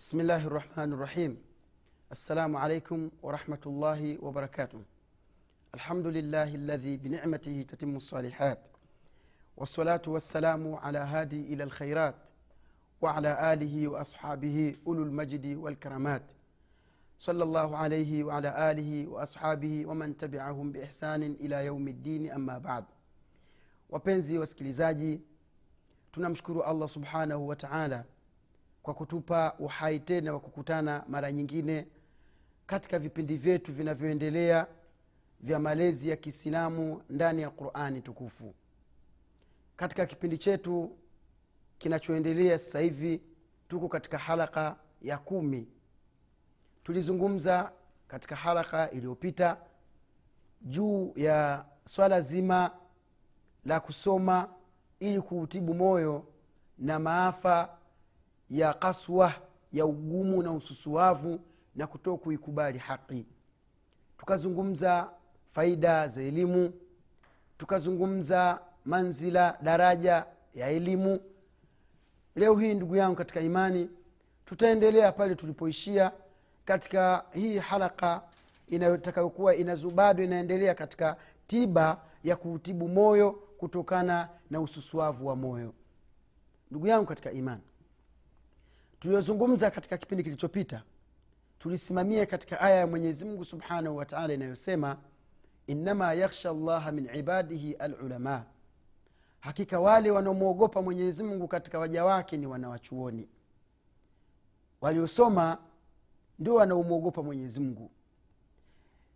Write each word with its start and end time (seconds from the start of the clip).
بسم 0.00 0.20
الله 0.20 0.46
الرحمن 0.46 0.92
الرحيم 0.92 1.42
السلام 2.12 2.56
عليكم 2.56 3.10
ورحمة 3.22 3.58
الله 3.66 4.18
وبركاته 4.24 4.82
الحمد 5.74 6.06
لله 6.06 6.54
الذي 6.54 6.96
بنعمته 6.96 7.62
تتم 7.68 7.96
الصالحات 7.96 8.68
والصلاة 9.56 10.02
والسلام 10.06 10.74
على 10.74 10.98
هادي 10.98 11.54
إلى 11.54 11.64
الخيرات 11.64 12.14
وعلى 13.00 13.52
آله 13.52 13.88
وأصحابه 13.88 14.74
أولو 14.86 15.02
المجد 15.02 15.46
والكرامات 15.56 16.22
صلى 17.18 17.44
الله 17.44 17.76
عليه 17.76 18.24
وعلى 18.24 18.70
آله 18.70 19.08
وأصحابه 19.08 19.86
ومن 19.86 20.16
تبعهم 20.16 20.72
بإحسان 20.72 21.22
إلى 21.22 21.66
يوم 21.66 21.88
الدين 21.88 22.30
أما 22.30 22.58
بعد 22.58 22.84
wasikilizaji 23.90 25.20
tunamshukuru 26.12 26.62
allah 26.62 26.88
subhanahu 26.88 27.48
wa 27.48 27.56
taala 27.56 28.04
kwa 28.82 28.94
kutupa 28.94 29.54
uhai 29.58 30.00
tena 30.00 30.32
wa 30.32 30.40
kukutana 30.40 31.04
mara 31.08 31.32
nyingine 31.32 31.86
katika 32.66 32.98
vipindi 32.98 33.36
vyetu 33.36 33.72
vinavyoendelea 33.72 34.66
vya 35.40 35.58
malezi 35.58 36.08
ya 36.08 36.16
kiislamu 36.16 37.02
ndani 37.10 37.42
ya 37.42 37.50
qurani 37.50 38.00
tukufu. 38.02 38.54
Katika 39.76 40.06
kipindi 40.06 40.38
chetu 40.38 40.96
kinachoendelea 41.78 42.58
sasa 42.58 42.80
hivi 42.80 43.22
tuko 43.68 43.88
katika 43.88 44.18
halaka 44.18 44.76
ya 45.02 45.18
kumi. 45.18 45.68
Tulizungumza 46.84 47.72
katika 48.08 48.36
halaka 48.36 48.90
iliyopita 48.90 49.56
juu 50.62 51.12
ya 51.16 51.64
swala 51.84 52.20
zima 52.20 52.70
la 53.64 53.80
kusoma 53.80 54.48
ili 55.00 55.20
kuutibu 55.20 55.74
moyo 55.74 56.26
na 56.78 56.98
maafa 56.98 57.76
ya 58.50 58.74
kaswa 58.74 59.32
ya 59.72 59.86
ugumu 59.86 60.42
na 60.42 60.52
ususuavu 60.52 61.40
na 61.74 61.86
kuto 61.86 62.16
kuikubali 62.16 62.78
haqi 62.78 63.26
tukazungumza 64.18 65.10
faida 65.48 66.08
za 66.08 66.22
elimu 66.22 66.72
tukazungumza 67.58 68.60
manzila 68.84 69.58
daraja 69.62 70.24
ya 70.54 70.68
elimu. 70.68 71.20
Leo 72.36 72.54
hii 72.54 72.74
ndugu 72.74 72.96
yangu 72.96 73.16
katika 73.16 73.40
imani 73.40 73.90
tutaendelea 74.44 75.12
pale 75.12 75.34
tulipoishia 75.34 76.12
katika 76.64 77.24
hii 77.32 77.58
halaka 77.58 78.22
inayotakayokuwa 78.68 79.54
inazu 79.56 79.90
bado 79.90 80.24
inaendelea 80.24 80.74
katika 80.74 81.16
tiba 81.46 82.00
ya 82.24 82.36
kuutibu 82.36 82.88
moyo 82.88 83.32
kutokana 83.32 84.28
na 84.50 84.60
ususuavu 84.60 85.26
wa 85.26 85.36
moyo. 85.36 85.74
Ndugu 86.70 86.86
yangu 86.86 87.06
katika 87.06 87.32
imani 87.32 87.62
tuliyozungumza 89.00 89.70
katika 89.70 89.98
kipindi 89.98 90.24
kilichopita 90.24 90.82
tulisimamia 91.58 92.26
katika 92.26 92.60
aya 92.60 92.76
ya 92.76 92.86
mwenyezi 92.86 93.24
mungu 93.24 93.44
subhanahu 93.44 93.96
wa 93.96 94.06
taala 94.06 94.34
inayosema 94.34 94.96
innama 95.66 96.12
yakhsha 96.14 96.52
llaha 96.52 96.92
min 96.92 97.10
ibadihi 97.14 97.72
alulama. 97.72 98.44
Hakika 99.40 99.80
wale 99.80 100.10
wanaomwogopa 100.10 100.82
mwenyezi 100.82 101.22
mungu 101.24 101.48
katika 101.48 101.78
waja 101.78 102.04
wake 102.04 102.36
ni 102.36 102.46
wanawachuoni. 102.46 103.28
Waliosoma 104.80 105.58
ndio 106.38 106.54
wanaomwogopa 106.54 107.22
mwenyezi 107.22 107.60
mungu. 107.60 107.90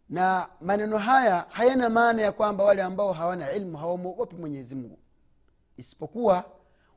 Na 0.09 0.49
maneno 0.61 0.99
haya 0.99 1.47
hayana 1.50 1.91
maana 1.91 2.23
ya 2.23 2.33
kwamba 2.33 2.65
wale 2.65 2.83
ambao 2.83 3.12
hawana 3.12 3.53
ilmu 3.53 3.78
hawamwogopi 3.78 4.37
mwenyezi 4.37 4.75
mungu. 4.75 4.99
Isipokuwa 5.77 6.44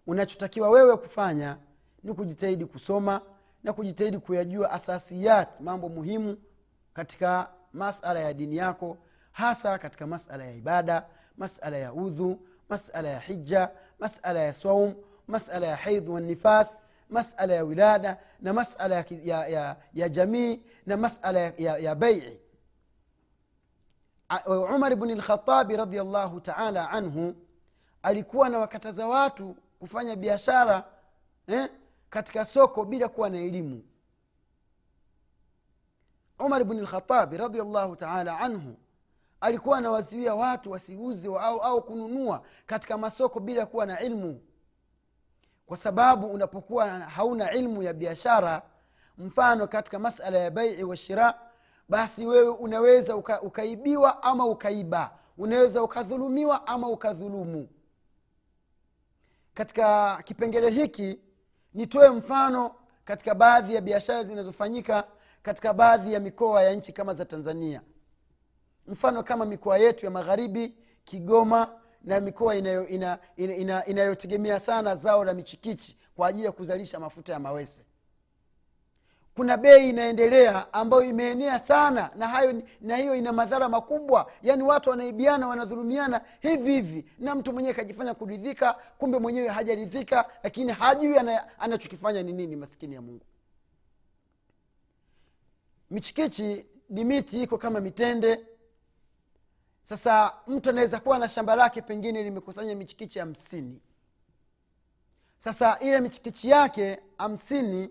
unachotakiwa 0.07 0.69
wewe 0.69 0.97
kufanya 0.97 1.57
ni 2.03 2.13
kujitahidi 2.13 2.65
kusoma 2.65 3.21
na 3.63 3.73
kujitahidi 3.73 4.19
kuyajua 4.19 4.71
asasiyat 4.71 5.61
mambo 5.61 5.89
muhimu 5.89 6.37
katika 6.93 7.49
masala 7.73 8.19
ya 8.19 8.33
dini 8.33 8.57
yako 8.57 8.97
hasa 9.31 9.77
katika 9.77 10.07
masala 10.07 10.45
ya 10.45 10.53
ibada 10.53 11.05
masala 11.37 11.77
ya 11.77 11.93
udhu 11.93 12.39
masala 12.69 13.09
ya 13.09 13.19
hija 13.19 13.69
masala 13.99 14.39
ya 14.39 14.53
saum 14.53 14.95
masala 15.27 15.67
ya 15.67 15.75
haidh 15.75 16.09
wanifas 16.09 16.81
masala 17.09 17.53
ya 17.53 17.63
wilada 17.63 18.17
na 18.39 18.53
masala 18.53 18.95
ya, 18.95 19.05
ya, 19.23 19.47
ya, 19.47 19.75
ya 19.93 20.09
jamii 20.09 20.61
na 20.85 20.97
masala 20.97 21.39
ya, 21.39 21.53
ya, 21.57 21.77
ya 21.77 21.95
beii 21.95 22.39
umar 24.75 24.95
bni 24.95 25.15
lkhatabi 25.15 25.77
radiallahu 25.77 26.39
taala 26.41 26.89
anhu 26.89 27.35
alikuwa 28.03 28.49
na 28.49 28.59
wakataza 28.59 29.07
watu 29.07 29.55
kufanya 29.79 30.15
biashara 30.15 30.83
eh, 31.47 31.69
katika 32.09 32.45
soko 32.45 32.85
bila 32.85 33.07
kuwa 33.09 33.29
na 33.29 33.37
elimu. 33.39 33.83
Umar 36.39 36.63
bni 36.63 36.81
lkhatabi 36.81 37.37
radiallahu 37.37 37.95
taala 37.95 38.39
anhu 38.39 38.77
alikuwa 39.41 39.77
anawaziwia 39.77 40.35
watu 40.35 40.71
wasiuze 40.71 41.27
au, 41.27 41.59
au 41.59 41.81
kununua 41.83 42.43
katika 42.65 42.97
masoko 42.97 43.39
bila 43.39 43.65
kuwa 43.65 43.85
na 43.85 43.99
ilmu. 44.01 44.41
Kwa 45.65 45.77
sababu 45.77 46.27
unapokuwa 46.27 46.89
hauna 46.99 47.51
ilmu 47.51 47.83
ya 47.83 47.93
biashara 47.93 48.61
mfano 49.17 49.67
katika 49.67 49.99
masala 49.99 50.37
ya 50.39 50.51
baii 50.51 50.83
wa 50.83 50.97
shira 50.97 51.39
basi 51.89 52.25
wewe 52.25 52.49
unaweza 52.49 53.15
uka, 53.15 53.41
ukaibiwa 53.41 54.23
ama 54.23 54.45
ukaiba. 54.45 55.11
Unaweza 55.37 55.83
ukadhulumiwa 55.83 56.67
ama 56.67 56.89
ukadhulumu. 56.89 57.69
Katika 59.53 60.17
kipengele 60.23 60.69
hiki 60.69 61.19
nitoe 61.77 62.09
mfano 62.09 62.75
katika 63.05 63.35
baadhi 63.35 63.75
ya 63.75 63.81
biashara 63.81 64.23
zinazofanyika 64.23 65.07
katika 65.43 65.73
baadhi 65.73 66.13
ya 66.13 66.19
mikoa 66.19 66.63
ya 66.63 66.73
nchi 66.73 66.93
kama 66.93 67.13
za 67.13 67.25
tanzania. 67.25 67.81
Mfano 68.87 69.23
kama 69.23 69.45
mikoa 69.45 69.77
yetu 69.77 70.05
ya 70.05 70.11
magharibi 70.11 70.75
kigoma 71.05 71.79
na 72.03 72.19
mikoa 72.19 72.55
inayotegemea 72.55 73.19
ina, 73.37 73.85
ina, 73.85 74.35
ina, 74.37 74.59
sana 74.59 74.95
zao 74.95 75.23
la 75.23 75.33
michikichi 75.33 75.97
kwa 76.15 76.27
ajili 76.27 76.45
ya 76.45 76.51
kuzalisha 76.51 76.99
mafuta 76.99 77.33
ya 77.33 77.39
mawese 77.39 77.85
kuna 79.37 79.57
bei 79.57 79.89
inaendelea 79.89 80.73
ambayo 80.73 81.03
imeenea 81.03 81.59
sana 81.59 82.09
na 82.15 82.27
hayo 82.27 82.61
na 82.81 82.97
hiyo 82.97 83.15
ina 83.15 83.33
madhara 83.33 83.69
makubwa. 83.69 84.31
Yaani 84.43 84.63
watu 84.63 84.89
wanaibiana 84.89 85.47
wanadhulumiana 85.47 86.21
hivi 86.39 86.71
hivi 86.71 87.05
na 87.19 87.35
mtu 87.35 87.53
mwenyewe 87.53 87.73
kajifanya 87.73 88.13
kuridhika 88.13 88.73
kumbe 88.73 89.19
mwenyewe 89.19 89.47
hajaridhika 89.47 90.25
lakini 90.43 90.71
hajui 90.71 91.15
anachokifanya 91.59 92.23
ni 92.23 92.33
nini 92.33 92.55
maskini 92.55 92.95
ya 92.95 93.01
mungu. 93.01 93.25
Michikichi 95.91 96.65
ni 96.89 97.05
miti 97.05 97.43
iko 97.43 97.57
kama 97.57 97.79
mitende. 97.79 98.45
Sasa 99.83 100.33
mtu 100.47 100.69
anaweza 100.69 100.99
kuwa 100.99 101.19
na 101.19 101.29
shamba 101.29 101.55
lake 101.55 101.81
pengine 101.81 102.23
limekusanya 102.23 102.75
michikichi 102.75 103.19
hamsini. 103.19 103.81
Sasa 105.37 105.79
ile 105.79 105.99
michikichi 106.01 106.49
yake 106.49 106.99
hamsini 107.17 107.89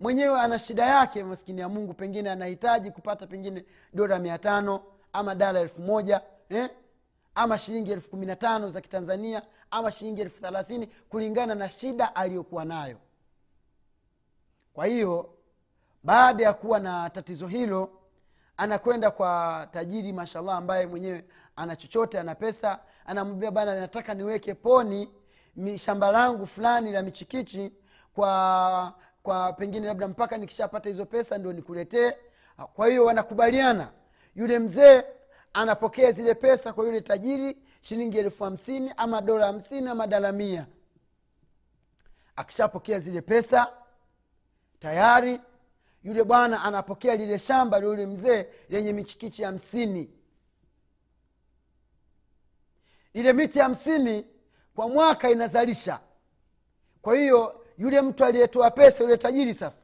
mwenyewe 0.00 0.40
ana 0.40 0.58
shida 0.58 0.86
yake 0.86 1.24
maskini 1.24 1.60
ya 1.60 1.68
mungu 1.68 1.94
pengine 1.94 2.30
anahitaji 2.30 2.90
kupata 2.90 3.26
pengine 3.26 3.64
dola 3.94 4.18
mia 4.18 4.38
tano 4.38 4.82
ama 5.12 5.34
dala 5.34 5.60
elfu 5.60 5.80
moja 5.80 6.20
eh? 6.48 6.70
ama 7.34 7.58
shilingi 7.58 7.92
elfu 7.92 8.10
kumi 8.10 8.26
na 8.26 8.36
tano 8.36 8.68
za 8.68 8.80
kitanzania 8.80 9.42
ama 9.70 9.92
shilingi 9.92 10.20
elfu 10.20 10.40
thelathini 10.40 10.86
kulingana 10.86 11.54
na 11.54 11.68
shida 11.70 12.16
aliyokuwa 12.16 12.64
nayo 12.64 12.98
kwa 14.72 14.86
hiyo 14.86 15.34
baada 16.02 16.44
ya 16.44 16.52
kuwa 16.52 16.78
na 16.80 17.10
tatizo 17.10 17.46
hilo 17.46 17.90
anakwenda 18.56 19.10
kwa 19.10 19.68
tajiri 19.72 20.12
mashallah 20.12 20.56
ambaye 20.56 20.86
mwenyewe 20.86 21.24
ana 21.56 21.76
chochote 21.76 22.20
ana 22.20 22.34
pesa 22.34 22.78
anamwambia 23.06 23.50
bana 23.50 23.80
nataka 23.80 24.14
niweke 24.14 24.54
poni 24.54 25.10
shamba 25.76 26.10
langu 26.12 26.46
fulani 26.46 26.92
la 26.92 27.02
michikichi 27.02 27.72
kwa 28.14 28.94
kwa 29.26 29.52
pengine 29.52 29.86
labda 29.86 30.08
mpaka 30.08 30.38
nikishapata 30.38 30.88
hizo 30.88 31.06
pesa 31.06 31.38
ndio 31.38 31.52
nikuletee. 31.52 32.12
Kwa 32.74 32.88
hiyo 32.88 33.04
wanakubaliana. 33.04 33.92
Yule 34.36 34.58
mzee 34.58 35.04
anapokea 35.52 36.12
zile 36.12 36.34
pesa 36.34 36.72
kwa 36.72 36.84
yule 36.86 37.00
tajiri 37.00 37.56
shilingi 37.80 38.18
elfu 38.18 38.44
hamsini 38.44 38.92
ama 38.96 39.20
dola 39.20 39.46
hamsini 39.46 39.88
ama 39.88 40.06
dala 40.06 40.32
mia. 40.32 40.66
Akishapokea 42.36 43.00
zile 43.00 43.20
pesa 43.22 43.72
tayari 44.78 45.40
yule 46.04 46.24
bwana 46.24 46.62
anapokea 46.64 47.16
lile 47.16 47.38
shamba 47.38 47.80
la 47.80 47.86
yule 47.86 48.06
mzee 48.06 48.46
lenye 48.68 48.92
michikichi 48.92 49.42
hamsini. 49.42 50.10
Ile 53.12 53.32
miti 53.32 53.58
hamsini 53.58 54.26
kwa 54.74 54.88
mwaka 54.88 55.30
inazalisha. 55.30 56.00
Kwa 57.02 57.16
hiyo 57.16 57.65
yule 57.78 58.00
mtu 58.02 58.24
aliyetoa 58.24 58.70
pesa 58.70 59.04
yule 59.04 59.16
tajiri 59.16 59.54
sasa 59.54 59.82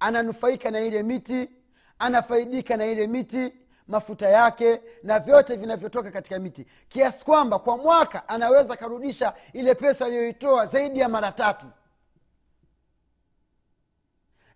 ananufaika 0.00 0.70
na 0.70 0.80
ile 0.80 1.02
miti 1.02 1.50
anafaidika 1.98 2.76
na 2.76 2.86
ile 2.86 3.06
miti 3.06 3.52
mafuta 3.88 4.28
yake 4.28 4.80
na 5.02 5.18
vyote 5.18 5.56
vinavyotoka 5.56 6.10
katika 6.10 6.38
miti. 6.38 6.66
Kiasi 6.88 7.24
kwamba 7.24 7.58
kwa 7.58 7.76
mwaka 7.76 8.28
anaweza 8.28 8.74
akarudisha 8.74 9.32
ile 9.52 9.74
pesa 9.74 10.06
aliyoitoa 10.06 10.66
zaidi 10.66 11.00
ya 11.00 11.08
mara 11.08 11.32
tatu 11.32 11.66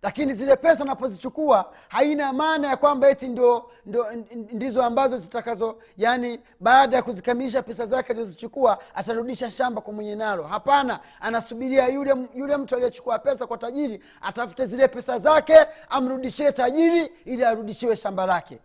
lakini 0.01 0.33
zile 0.33 0.55
pesa 0.55 0.83
napozichukua 0.85 1.73
haina 1.87 2.33
maana 2.33 2.67
ya 2.67 2.77
kwamba 2.77 3.09
eti 3.09 3.27
ndo, 3.27 3.71
ndo 3.85 4.05
ndizo 4.31 4.83
ambazo 4.83 5.17
zitakazo 5.17 5.79
yani 5.97 6.39
baada 6.59 6.97
ya 6.97 7.03
kuzikamilisha 7.03 7.63
pesa 7.63 7.85
zake 7.85 8.13
alizozichukua 8.13 8.79
atarudisha 8.95 9.51
shamba 9.51 9.81
kwa 9.81 9.93
mwenye 9.93 10.15
nalo. 10.15 10.43
Hapana 10.43 10.99
anasubiria 11.21 11.87
yule, 11.87 12.15
yule 12.35 12.57
mtu 12.57 12.75
aliyechukua 12.75 13.19
pesa 13.19 13.47
kwa 13.47 13.57
tajiri 13.57 14.03
atafute 14.21 14.65
zile 14.65 14.87
pesa 14.87 15.19
zake 15.19 15.55
amrudishie 15.89 16.51
tajiri 16.51 17.05
ili 17.25 17.45
arudishiwe 17.45 17.95
shamba 17.95 18.25
lake. 18.25 18.59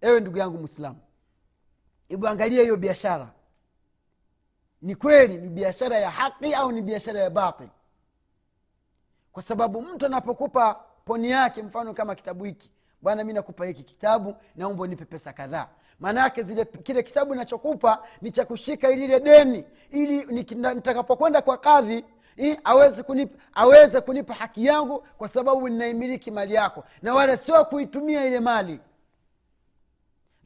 Ewe 0.00 0.20
ndugu 0.20 0.38
yangu 0.38 0.58
mwislamu 0.58 0.98
hebu 2.08 2.28
angalia 2.28 2.62
hiyo 2.62 2.76
biashara. 2.76 3.28
Ni 4.82 4.94
kweli 4.94 5.38
ni 5.38 5.48
biashara 5.48 5.98
ya 5.98 6.10
haki 6.10 6.54
au 6.54 6.72
ni 6.72 6.82
biashara 6.82 7.20
ya 7.20 7.30
batil 7.30 7.68
kwa 9.34 9.42
sababu 9.42 9.82
mtu 9.82 10.06
anapokupa 10.06 10.74
poni 11.04 11.30
yake 11.30 11.62
mfano 11.62 11.94
kama 11.94 12.14
kitabu 12.14 12.44
hiki 12.44 12.70
bwana 13.02 13.24
mi 13.24 13.32
nakupa 13.32 13.66
hiki 13.66 13.82
kitabu 13.82 14.34
naomba 14.56 14.82
unipe 14.82 15.04
pesa 15.04 15.32
kadhaa. 15.32 15.68
Maana 16.00 16.20
yake 16.20 16.42
zile 16.42 16.64
kile 16.64 17.02
kitabu 17.02 17.34
nachokupa 17.34 18.02
ni 18.22 18.30
cha 18.30 18.44
kushika 18.44 18.90
ilile 18.90 19.20
deni 19.20 19.64
ili 19.90 20.26
nitakapokwenda 20.54 21.42
kwa 21.42 21.56
kadhi 21.58 22.04
aweze 22.64 23.02
kunipa, 23.02 23.38
aweze 23.54 24.00
kunipa 24.00 24.34
haki 24.34 24.66
yangu 24.66 25.04
kwa 25.18 25.28
sababu 25.28 25.68
ninaimiliki 25.68 26.30
mali 26.30 26.54
yako. 26.54 26.84
Na 27.02 27.14
wala 27.14 27.36
sio 27.36 27.64
kuitumia 27.64 28.24
ile 28.26 28.40
mali 28.40 28.80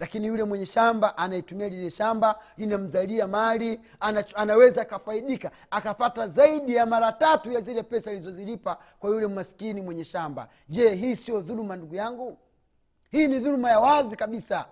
lakini 0.01 0.27
yule 0.27 0.45
mwenye 0.45 0.67
shamba 0.67 1.19
anaitumia 1.19 1.69
lile 1.69 1.91
shamba 1.91 2.39
linamzalia 2.57 3.27
mali 3.27 3.81
ana, 4.01 4.25
anaweza 4.35 4.83
akafaidika 4.83 5.51
akapata 5.71 6.29
zaidi 6.29 6.75
ya 6.75 6.87
mara 6.87 7.13
tatu 7.13 7.53
ya 7.53 7.61
zile 7.61 7.83
pesa 7.83 8.11
alizozilipa 8.11 8.79
kwa 8.99 9.11
yule 9.11 9.27
maskini 9.27 9.81
mwenye 9.81 10.05
shamba. 10.05 10.49
Je 10.69 10.95
hii 10.95 11.17
sio 11.17 11.41
dhuluma 11.41 11.77
ndugu 11.77 11.95
yangu? 11.95 12.39
Hii 13.11 13.27
ni 13.29 13.39
dhuluma 13.39 13.71
ya 13.71 13.81
wazi 13.81 14.17
kabisa. 14.17 14.67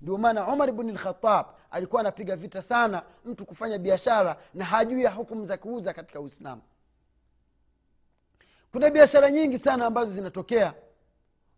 Ndio 0.00 0.18
maana 0.18 0.48
umar 0.48 0.72
bni 0.72 0.92
lkhatab 0.92 1.46
alikuwa 1.70 2.00
anapiga 2.00 2.36
vita 2.36 2.62
sana 2.62 3.02
mtu 3.24 3.46
kufanya 3.46 3.78
biashara 3.78 4.36
na 4.54 4.64
hajui 4.64 5.02
ya 5.02 5.10
hukumu 5.10 5.44
za 5.44 5.56
kuuza 5.56 5.92
katika 5.92 6.20
uislamu. 6.20 6.62
Kuna 8.72 8.90
biashara 8.90 9.30
nyingi 9.30 9.58
sana 9.58 9.86
ambazo 9.86 10.10
zinatokea. 10.12 10.74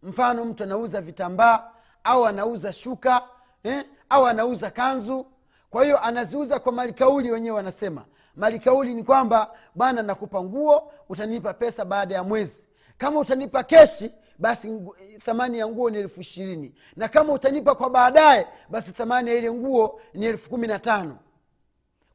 Mfano 0.03 0.45
mtu 0.45 0.63
anauza 0.63 1.01
vitambaa 1.01 1.71
au 2.09 2.27
anauza 2.27 2.73
shuka 2.73 3.23
eh? 3.63 3.85
au 4.09 4.27
anauza 4.27 4.71
kanzu. 4.71 5.27
Kwa 5.71 5.85
hiyo 5.85 5.99
anaziuza 6.05 6.59
kwa 6.59 6.73
malikauli 6.73 7.31
wenyewe 7.31 7.57
wanasema. 7.57 8.05
Malikauli 8.37 8.95
ni 8.95 9.05
kwamba 9.05 9.55
bwana 9.75 10.03
nakupa 10.03 10.43
nguo 10.43 10.93
utanipa 11.09 11.55
pesa 11.55 11.85
baada 11.85 12.15
ya 12.15 12.23
mwezi. 12.25 12.67
Kama 12.99 13.21
utanipa 13.21 13.63
keshi 13.65 14.11
basi 14.39 14.81
thamani 15.25 15.59
ya 15.59 15.69
nguo 15.69 15.91
ni 15.91 15.99
elfu 15.99 16.21
ishirini. 16.21 16.75
Na 16.97 17.09
kama 17.09 17.33
utanipa 17.33 17.75
kwa 17.75 17.91
baadaye 17.91 18.47
basi 18.69 18.93
thamani 18.93 19.31
ya 19.31 19.37
ile 19.37 19.53
nguo 19.53 20.01
ni 20.15 20.27
elfu 20.27 20.51
kumi 20.51 20.67
na 20.67 20.79
tano. 20.79 21.19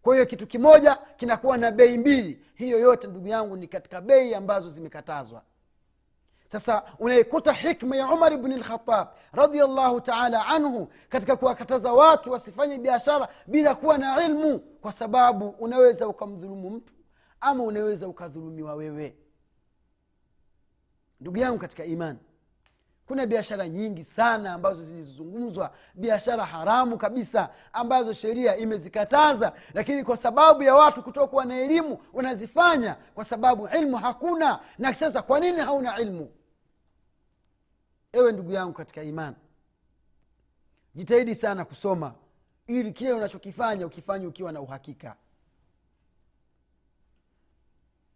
Kwa 0.01 0.13
hiyo 0.13 0.25
kitu 0.25 0.48
kimoja 0.48 0.95
kinakuwa 1.18 1.57
na 1.57 1.72
bei 1.72 1.98
mbili. 1.98 2.45
Hiyo 2.56 2.80
yote 2.80 3.07
ndugu 3.07 3.28
yangu 3.28 3.56
ni 3.57 3.68
katika 3.68 4.01
bei 4.01 4.36
ambazo 4.36 4.69
zimekatazwa 4.69 5.42
sasa 6.48 6.84
unaikuta 7.00 7.54
hikma 7.54 7.95
ya 7.95 8.07
umar 8.07 8.38
bni 8.38 8.56
lkhatab 8.56 9.07
radiallahu 9.31 10.01
taala 10.01 10.45
anhu 10.48 10.88
katika 11.10 11.36
kuwakataza 11.36 11.94
watu 11.94 12.31
wasifanye 12.31 12.78
biashara 12.78 13.28
bila 13.48 13.75
kuwa 13.75 13.98
na 13.98 14.25
ilmu 14.25 14.60
kwa 14.60 14.92
sababu 14.92 15.50
unaweza 15.50 16.07
ukamdhulumu 16.07 16.69
mtu 16.69 16.94
ama 17.42 17.63
unaweza 17.63 18.07
ukadhulumiwa 18.07 18.75
wewe. 18.75 19.18
Ndugu 21.19 21.38
yangu 21.38 21.60
katika 21.60 21.86
imani 21.86 22.19
kuna 23.13 23.25
biashara 23.25 23.69
nyingi 23.69 24.04
sana 24.04 24.54
ambazo 24.54 24.83
zilizozungumzwa 24.83 25.75
biashara 25.94 26.45
haramu 26.45 26.98
kabisa 26.98 27.50
ambazo 27.74 28.13
sheria 28.13 28.57
imezikataza 28.57 29.54
lakini 29.74 30.04
kwa 30.04 30.18
sababu 30.18 30.63
ya 30.63 30.75
watu 30.75 31.04
kutokuwa 31.04 31.45
na 31.45 31.60
elimu 31.60 32.00
wanazifanya 32.13 32.95
kwa 32.95 33.25
sababu 33.25 33.68
ilmu 33.68 33.98
hakuna. 33.98 34.60
Na 34.77 34.94
sasa 34.94 35.21
kwa 35.21 35.39
nini 35.39 35.60
hauna 35.60 35.98
ilmu? 36.00 36.31
Ewe 38.13 38.31
ndugu 38.31 38.51
yangu 38.51 38.74
katika 38.74 39.04
imani 39.04 39.36
jitahidi 40.95 41.36
sana 41.36 41.66
kusoma 41.66 42.13
ili 42.68 42.92
kile 42.92 43.13
unachokifanya 43.13 43.86
ukifanya 43.86 44.27
ukiwa 44.27 44.51
na 44.51 44.62
uhakika. 44.62 45.16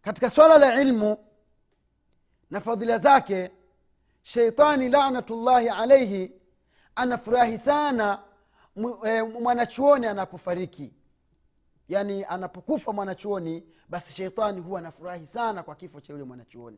Katika 0.02 0.30
swala 0.30 0.58
la 0.58 0.82
ilmu 0.82 1.18
na 2.52 2.62
fadhila 2.62 2.98
zake 2.98 3.52
sheitani 4.28 4.90
lanatullahi 4.90 5.70
alaihi 5.70 6.32
anafurahi 6.96 7.58
sana 7.58 8.24
mwanachuoni 9.42 10.08
anapofariki. 10.08 10.94
Yaani 11.90 12.26
anapokufa 12.26 12.94
mwanachuoni 12.94 13.64
basi 13.90 14.14
sheitani 14.14 14.62
huwa 14.62 14.80
anafurahi 14.80 15.28
sana 15.28 15.64
kwa 15.64 15.76
kifo 15.76 16.02
cha 16.02 16.14
yule 16.14 16.26
mwanachuoni. 16.26 16.78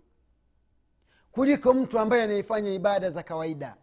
Kuliko 1.32 1.74
mtu 1.74 2.00
ambaye 2.00 2.24
anaifanya 2.24 2.74
ibada 2.74 3.10
za 3.12 3.24
kawaida. 3.24 3.75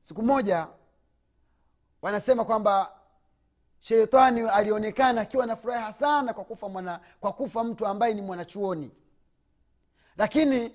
Siku 0.00 0.22
moja 0.22 0.68
wanasema 2.02 2.44
kwamba 2.44 2.92
sheitani 3.80 4.40
alionekana 4.40 5.20
akiwa 5.20 5.46
na 5.46 5.56
furaha 5.56 5.92
sana 5.92 6.34
kwa 6.34 6.44
kufa 6.44 6.68
mwana, 6.68 7.00
kwa 7.20 7.32
kufa 7.32 7.64
mtu 7.64 7.86
ambaye 7.86 8.14
ni 8.14 8.22
mwanachuoni. 8.22 8.90
Lakini 10.16 10.74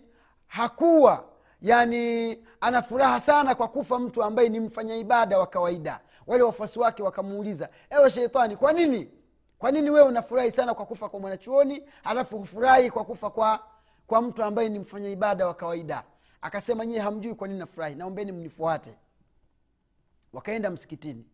hakuwa. 0.54 1.26
Yani 1.62 2.38
ana 2.62 2.82
furaha 2.82 3.20
sana 3.20 3.56
kwa 3.56 3.68
kufa 3.68 4.00
mtu 4.00 4.24
ambaye 4.24 4.50
ni 4.50 4.60
mfanya 4.60 4.96
ibada 4.96 5.40
wa 5.40 5.48
kawaida. 5.48 6.00
Wale 6.28 6.44
wafuasi 6.44 6.80
wake 6.80 7.04
wakamuuliza 7.04 7.70
ewe 7.90 8.10
sheitani 8.12 8.56
kwa 8.56 8.74
nini? 8.74 9.12
Kwa 9.60 9.72
nini 9.72 9.90
wewe 9.90 10.08
unafurahi 10.08 10.52
sana 10.52 10.74
kwa 10.74 10.86
kufa 10.86 11.10
kwa 11.10 11.20
mwanachuoni 11.20 11.84
halafu 12.04 12.38
hufurahi 12.38 12.92
kwa 12.92 13.06
kufa 13.06 13.30
kwa 13.30 13.64
kwa 14.08 14.22
mtu 14.22 14.44
ambaye 14.44 14.70
ni 14.70 14.80
mfanya 14.80 15.10
ibada 15.10 15.48
wa 15.48 15.54
kawaida? 15.54 16.04
Akasema 16.42 16.86
nyie 16.86 17.00
hamjui 17.00 17.36
kwa 17.36 17.48
nini 17.48 17.60
nafurahi. 17.60 17.96
Naombeni 17.96 18.32
mnifuate. 18.32 18.98
Wakaenda 20.34 20.70
msikitini. 20.70 21.26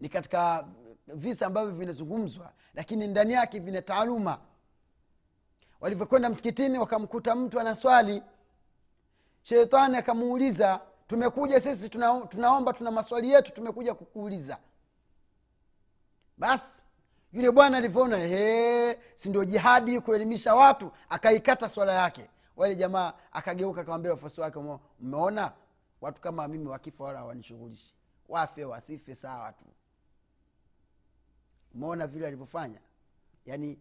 Ni 0.00 0.08
katika 0.08 0.68
visa 1.06 1.46
ambavyo 1.46 1.70
vinazungumzwa 1.74 2.52
lakini 2.74 3.06
ndani 3.06 3.32
yake 3.32 3.58
vina 3.58 3.82
taaluma 3.82 4.38
walivyokwenda 5.80 6.28
msikitini 6.28 6.78
wakamkuta 6.78 7.34
mtu 7.34 7.60
anaswali 7.60 8.22
shetani 9.42 9.96
akamuuliza 9.96 10.80
tumekuja 11.08 11.60
sisi 11.60 11.88
tuna, 11.88 12.20
tunaomba 12.26 12.72
tuna 12.72 12.90
maswali 12.90 13.30
yetu 13.30 13.52
tumekuja 13.52 13.94
kukuuliza. 13.94 14.58
Basi 16.38 16.82
yule 17.32 17.50
bwana 17.50 17.76
alivyoona 17.76 18.18
si 19.14 19.28
ndio 19.28 19.44
jihadi 19.44 20.00
kuelimisha 20.00 20.54
watu? 20.54 20.90
Akaikata 21.08 21.68
swala 21.68 21.92
yake. 21.92 22.30
Wale 22.56 22.76
jamaa 22.76 23.12
akageuka 23.32 23.80
akawambia 23.80 24.10
wafuasi 24.10 24.40
wake 24.40 24.58
mmeona 25.00 25.52
watu 26.00 26.20
kama 26.20 26.48
mimi 26.48 26.66
wakifa 26.68 27.04
wala 27.04 27.18
hawanishughulishi. 27.18 27.94
Wafe 28.28 28.64
wasife 28.64 29.14
sawa 29.14 29.52
tu. 29.52 29.64
Umeona 31.74 32.06
vile 32.06 32.26
alivyofanya? 32.26 32.78
Yaani 33.46 33.78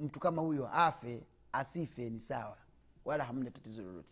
mtu 0.00 0.20
kama 0.20 0.42
huyo 0.42 0.68
afe 0.72 1.22
asife 1.56 2.10
ni 2.10 2.20
sawa. 2.20 2.56
Wala 3.04 3.24
hamna 3.24 3.50
tatizo 3.50 3.82
lolote. 3.82 4.08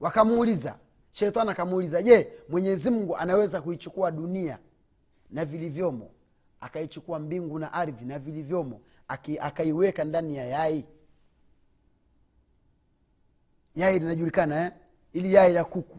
Wakamuuliza 0.00 0.78
shetani 1.10 1.50
akamuuliza 1.50 2.02
je 2.02 2.32
mwenyezi 2.48 2.90
mungu 2.90 3.16
anaweza 3.16 3.62
kuichukua 3.62 4.10
dunia 4.10 4.58
na 5.30 5.44
vilivyomo 5.44 6.10
akaichukua 6.60 7.18
mbingu 7.18 7.58
na 7.58 7.72
ardhi 7.72 8.04
na 8.04 8.18
vilivyomo 8.18 8.80
akaiweka 9.40 10.04
ndani 10.04 10.36
ya 10.36 10.46
yai? 10.46 10.84
Yai 13.76 13.98
linajulikana 13.98 14.64
eh? 14.66 14.72
ili 15.12 15.34
yai 15.34 15.52
la 15.52 15.64
kuku. 15.64 15.98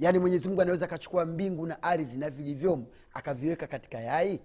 Yaani 0.00 0.18
mwenyezi 0.18 0.48
mungu 0.48 0.62
anaweza 0.62 0.84
akachukua 0.86 1.24
mbingu 1.24 1.66
na 1.66 1.82
ardhi 1.82 2.16
na 2.16 2.30
vilivyomo 2.30 2.86
akaviweka 3.14 3.66
katika 3.66 4.00
yai 4.00 4.40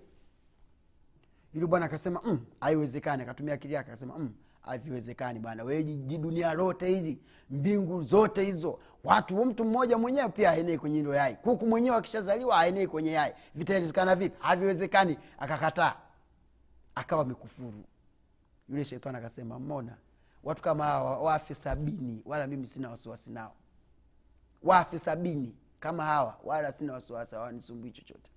yule 1.53 1.67
bwana 1.67 1.85
akasema 1.85 2.39
haiwezekani. 2.59 3.23
Mm, 3.23 3.29
akatumia 3.29 3.53
akili 3.53 3.73
yake 3.73 3.89
akasema 3.91 4.17
mm, 4.19 4.33
haviwezekani 4.61 5.39
bwana. 5.39 5.63
Weji 5.63 6.17
dunia 6.17 6.53
lote 6.53 6.87
hili 6.87 7.19
mbingu 7.49 8.03
zote 8.03 8.43
hizo 8.43 8.79
watu 9.03 9.45
mtu 9.45 9.65
mmoja 9.65 9.97
mwenyewe 9.97 10.29
pia 10.29 10.51
aenei 10.51 10.77
kwenye 10.77 10.97
hilo 10.97 11.15
yai. 11.15 11.35
Kuku 11.35 11.65
mwenyewe 11.65 11.95
akishazaliwa 11.97 12.59
aenei 12.59 12.87
kwenye 12.87 13.11
yai. 13.11 13.33
Vitawezekana 13.55 14.15
vipi? 14.15 14.35
Haviwezekani. 14.39 15.17
Akakataa. 15.37 15.95
Akawa 16.95 17.21
amekufuru. 17.21 17.83
Yule 18.69 18.85
shetani 18.85 19.17
akasema 19.17 19.59
mona 19.59 19.97
watu 20.43 20.63
kama 20.63 20.85
hawa 20.85 21.17
wafe 21.19 21.53
sabini 21.53 22.21
wala 22.25 22.47
mimi 22.47 22.67
sina 22.67 22.89
wasiwasi 22.89 23.31
nao. 23.31 23.53
Wafe 24.63 24.99
sabini. 24.99 25.55
Kama 25.79 26.03
hawa 26.05 26.37
wala 26.43 26.71
sina 26.71 26.93
wasiwasi 26.93 27.35
hawanisumbui 27.35 27.91
chochote 27.91 28.31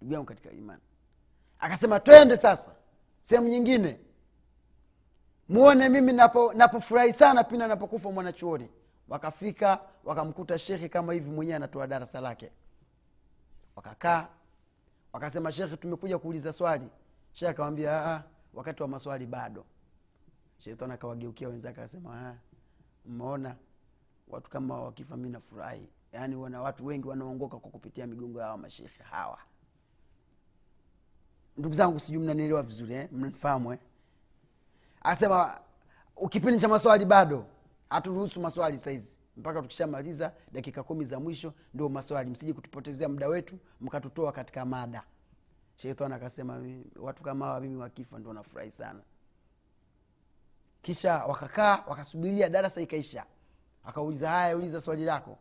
ndugu 0.00 0.12
yangu 0.14 0.26
katika 0.26 0.50
imani. 0.50 0.82
Akasema 1.58 2.00
twende 2.00 2.36
sasa 2.36 2.70
sehemu 3.20 3.48
nyingine. 3.48 4.00
Muone 5.48 5.88
mimi 5.88 6.12
napo 6.12 6.52
napofurahi 6.52 7.12
sana 7.12 7.44
pindi 7.44 7.66
napokufa 7.66 8.10
mwanachuoni. 8.12 8.68
Wakafika 9.08 9.80
wakamkuta 10.04 10.58
shekhe 10.58 10.88
kama 10.88 11.12
hivi 11.12 11.30
mwenyewe 11.30 11.56
anatoa 11.56 11.86
darasa 11.86 12.20
lake. 12.20 12.52
Wakakaa 13.76 14.28
wakasema 15.12 15.52
shekhe 15.52 15.76
tumekuja 15.76 16.18
kuuliza 16.18 16.52
swali. 16.52 16.88
Shekhe 17.32 17.50
akawambia 17.50 18.24
wakati 18.54 18.82
wa 18.82 18.88
maswali 18.88 19.26
bado. 19.26 19.64
Shetani 20.58 20.92
akawageukia 20.92 21.48
wenzake 21.48 21.80
akasema 21.80 22.36
mmeona? 23.06 23.56
Watu 24.28 24.50
kama 24.50 24.80
wakifa 24.80 25.16
mi 25.16 25.28
nafurahi. 25.28 25.88
Yaani 26.12 26.36
wana 26.36 26.62
watu 26.62 26.86
wengi 26.86 27.08
wanaongoka 27.08 27.56
kwa 27.58 27.70
kupitia 27.70 28.06
migongo 28.06 28.40
yao 28.40 28.58
mashekhe 28.58 29.02
hawa 29.02 29.38
ndugu 31.58 31.74
zangu 31.74 32.00
sijui 32.00 32.22
mnanielewa 32.22 32.62
vizuri 32.62 32.94
eh? 32.94 33.08
mnanifahamu 33.12 33.72
eh? 33.72 33.78
asema 35.02 35.60
kipindi 36.30 36.60
cha 36.60 36.68
maswali 36.68 37.04
bado 37.04 37.44
haturuhusu 37.90 38.40
maswali 38.40 38.78
saizi. 38.78 39.18
Mpaka 39.36 39.62
tukishamaliza 39.62 40.32
dakika 40.52 40.82
kumi 40.82 41.04
za 41.04 41.20
mwisho 41.20 41.52
ndio 41.74 41.88
maswali. 41.88 42.30
Msije 42.30 42.52
kutupotezea 42.52 43.08
muda 43.08 43.28
wetu 43.28 43.58
mkatutoa 43.80 44.32
katika 44.32 44.64
mada. 44.64 45.02
Shetani 45.76 46.14
akasema 46.14 46.62
watu 46.96 47.22
kama 47.22 47.46
hawa 47.46 47.60
mimi 47.60 47.76
wakifa 47.76 48.18
ndo 48.18 48.32
nafurahi 48.32 48.70
sana. 48.70 49.00
Kisha 50.82 51.24
wakakaa 51.24 51.84
wakasubiria 51.86 52.48
darasa 52.48 52.80
ikaisha. 52.80 53.24
Akauliza 53.84 54.30
haya 54.30 54.56
uliza 54.56 54.80
swali 54.80 55.04
lako. 55.04 55.38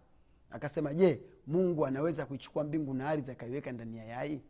Akasema 0.51 0.93
je 0.93 1.21
mungu 1.47 1.86
anaweza 1.86 2.25
kuichukua 2.25 2.63
mbingu 2.63 2.93
na 2.93 3.09
ardhi 3.09 3.31
akaiweka 3.31 3.71
ndani 3.71 3.97
ya 3.97 4.05
yai 4.05 4.41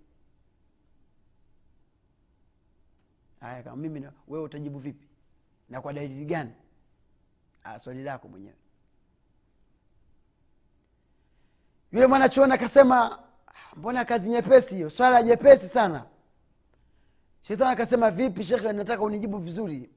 haya 3.40 3.64
kama 3.64 3.76
mimi 3.76 4.08
wewe 4.28 4.44
utajibu 4.44 4.80
vipi? 4.80 5.08
Na 5.70 5.82
kwa 5.82 5.94
dalili 5.94 6.26
gani? 6.26 6.52
Ah, 7.64 7.80
swali 7.80 8.04
lako 8.04 8.28
mwenyewe. 8.28 8.56
Yule 11.92 12.08
mwanachuoni 12.08 12.54
akasema 12.54 13.20
mbona 13.76 14.06
kazi 14.06 14.30
nyepesi 14.30 14.76
hiyo? 14.76 14.90
Swala 14.90 15.24
jepesi 15.24 15.70
sana. 15.70 16.06
Shetani 17.42 17.72
akasema 17.72 18.12
vipi 18.12 18.44
shekhe 18.44 18.74
nataka 18.74 19.04
unijibu 19.04 19.38
vizuri. 19.38 19.90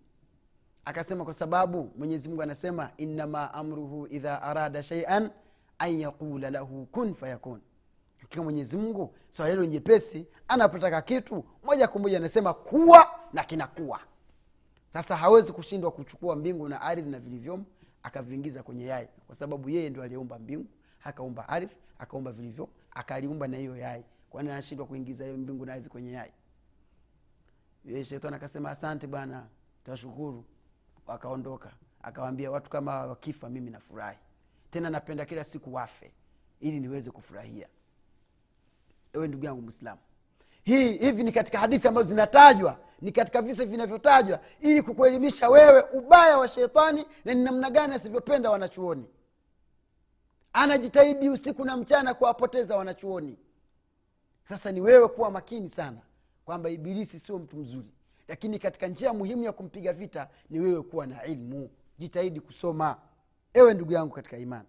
Akasema 0.84 1.24
kwa 1.24 1.34
sababu 1.34 1.92
mwenyezi 1.98 2.28
mungu 2.28 2.42
anasema 2.42 2.90
innama 2.96 3.54
amruhu 3.54 4.06
idha 4.06 4.42
arada 4.42 4.82
shaian 4.82 5.30
an 5.78 6.00
yaqula 6.00 6.50
lahu 6.50 6.86
kun 6.86 7.14
fayakun 7.14 7.60
katika 8.30 8.42
mwenyezi 8.44 8.76
mungu 8.76 9.14
swala 9.30 9.50
hilo 9.50 9.64
nyepesi 9.64 10.26
anapotaka 10.48 11.02
kitu 11.02 11.44
moja 11.62 11.88
kwa 11.88 12.00
moja 12.00 12.16
anasema 12.16 12.54
kuwa 12.54 13.06
na 13.32 13.44
kinakuwa. 13.44 14.00
Sasa 14.92 15.16
hawezi 15.16 15.52
kushindwa 15.52 15.90
kuchukua 15.90 16.36
mbingu 16.36 16.68
na 16.68 16.80
ardhi 16.80 17.10
na 17.10 17.18
vilivyomo 17.18 17.64
akaviingiza 18.02 18.62
kwenye 18.62 18.84
yai 18.84 19.08
kwa 19.26 19.34
sababu 19.34 19.70
yeye 19.70 19.90
ndo 19.90 20.02
aliyeumba 20.02 20.38
mbingu 20.38 20.66
akaumba 21.04 21.48
ardhi 21.48 21.76
akaumba 21.98 22.32
vilivyo 22.32 22.68
akaliumba 22.90 23.48
na 23.48 23.56
hiyo 23.56 23.76
yai. 23.76 24.04
Kwani 24.30 24.50
anashindwa 24.50 24.86
kuingiza 24.86 25.24
hiyo 25.24 25.36
mbingu 25.36 25.66
na 25.66 25.72
ardhi 25.72 25.88
kwenye 25.88 26.12
yai? 26.12 26.32
Shetani 28.04 28.36
akasema 28.36 28.70
asante 28.70 29.06
bwana 29.06 29.46
tashukuru 29.84 30.44
wakaondoka 31.06 31.72
akawambia 32.02 32.50
watu 32.50 32.70
kama 32.70 33.06
wakifa 33.06 33.48
mimi 33.48 33.70
nafurahi. 33.70 34.18
Tena 34.70 34.90
napenda 34.90 35.24
kila 35.24 35.44
siku 35.44 35.74
wafe 35.74 36.12
ili 36.60 36.80
niweze 36.80 37.10
kufurahia 37.10 37.68
ewe 39.12 39.28
ndugu 39.28 39.44
yangu 39.44 39.62
mwislamu 39.62 40.00
hii 40.62 40.92
hivi 40.98 41.22
ni 41.22 41.32
katika 41.32 41.58
hadithi 41.58 41.88
ambazo 41.88 42.08
zinatajwa 42.08 42.78
ni 43.00 43.12
katika 43.12 43.42
visa 43.42 43.64
vinavyotajwa 43.66 44.40
ili 44.60 44.82
kukuelimisha 44.82 45.48
wewe 45.48 45.82
ubaya 45.92 46.38
wa 46.38 46.48
shetani 46.48 47.06
na 47.24 47.34
ni 47.34 47.44
namna 47.44 47.70
gani 47.70 47.94
asivyopenda 47.94 48.50
wanachuoni. 48.50 49.04
Anajitahidi 50.52 51.28
usiku 51.28 51.64
na 51.64 51.76
mchana 51.76 52.14
kuwapoteza 52.14 52.76
wanachuoni. 52.76 53.38
Sasa 54.48 54.72
ni 54.72 54.80
wewe 54.80 55.08
kuwa 55.08 55.30
makini 55.30 55.68
sana 55.68 55.98
kwamba 56.44 56.70
ibilisi 56.70 57.20
sio 57.20 57.38
mtu 57.38 57.56
mzuri 57.56 57.90
lakini 58.28 58.58
katika 58.58 58.86
njia 58.86 59.12
muhimu 59.12 59.44
ya 59.44 59.52
kumpiga 59.52 59.92
vita 59.92 60.28
ni 60.50 60.60
wewe 60.60 60.82
kuwa 60.82 61.06
na 61.06 61.24
ilmu. 61.24 61.70
Jitahidi 61.98 62.40
kusoma. 62.40 62.96
Ewe 63.54 63.74
ndugu 63.74 63.92
yangu 63.92 64.14
katika 64.14 64.36
imani 64.38 64.68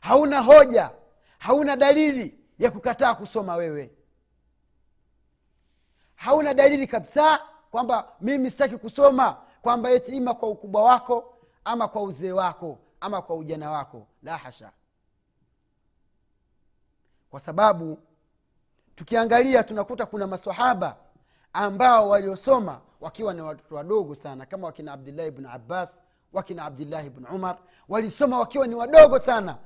hauna 0.00 0.40
hoja 0.40 0.90
hauna 1.38 1.76
dalili 1.76 2.38
ya 2.62 2.70
kukataa 2.70 3.14
kusoma 3.14 3.54
wewe. 3.56 3.90
Hauna 6.14 6.54
dalili 6.54 6.86
kabisa 6.86 7.40
kwamba 7.70 8.08
mimi 8.20 8.50
sitaki 8.50 8.76
kusoma 8.78 9.36
kwamba 9.62 9.90
eti 9.90 10.16
ima 10.16 10.34
kwa 10.34 10.48
ukubwa 10.48 10.82
wako 10.82 11.38
ama 11.64 11.88
kwa 11.88 12.02
uzee 12.02 12.32
wako 12.32 12.78
ama 13.00 13.22
kwa 13.22 13.36
ujana 13.36 13.70
wako. 13.70 14.06
La 14.22 14.36
hasha. 14.38 14.70
Kwa 17.30 17.40
sababu 17.40 17.98
tukiangalia 18.96 19.62
tunakuta 19.64 20.06
kuna 20.06 20.26
masahaba 20.26 20.96
ambao 21.52 22.08
waliosoma 22.08 22.80
wakiwa 23.00 23.34
ni 23.34 23.40
watoto 23.42 23.74
wadogo 23.74 24.14
sana 24.14 24.46
kama 24.46 24.66
wakina 24.66 24.92
abdillahi 24.92 25.30
bnu 25.30 25.50
abbas 25.50 26.00
wakina 26.32 26.64
abdillahi 26.64 27.10
bnu 27.10 27.28
umar 27.34 27.58
walisoma 27.88 28.38
wakiwa 28.38 28.66
ni 28.66 28.74
wadogo 28.74 29.18
sana. 29.18 29.58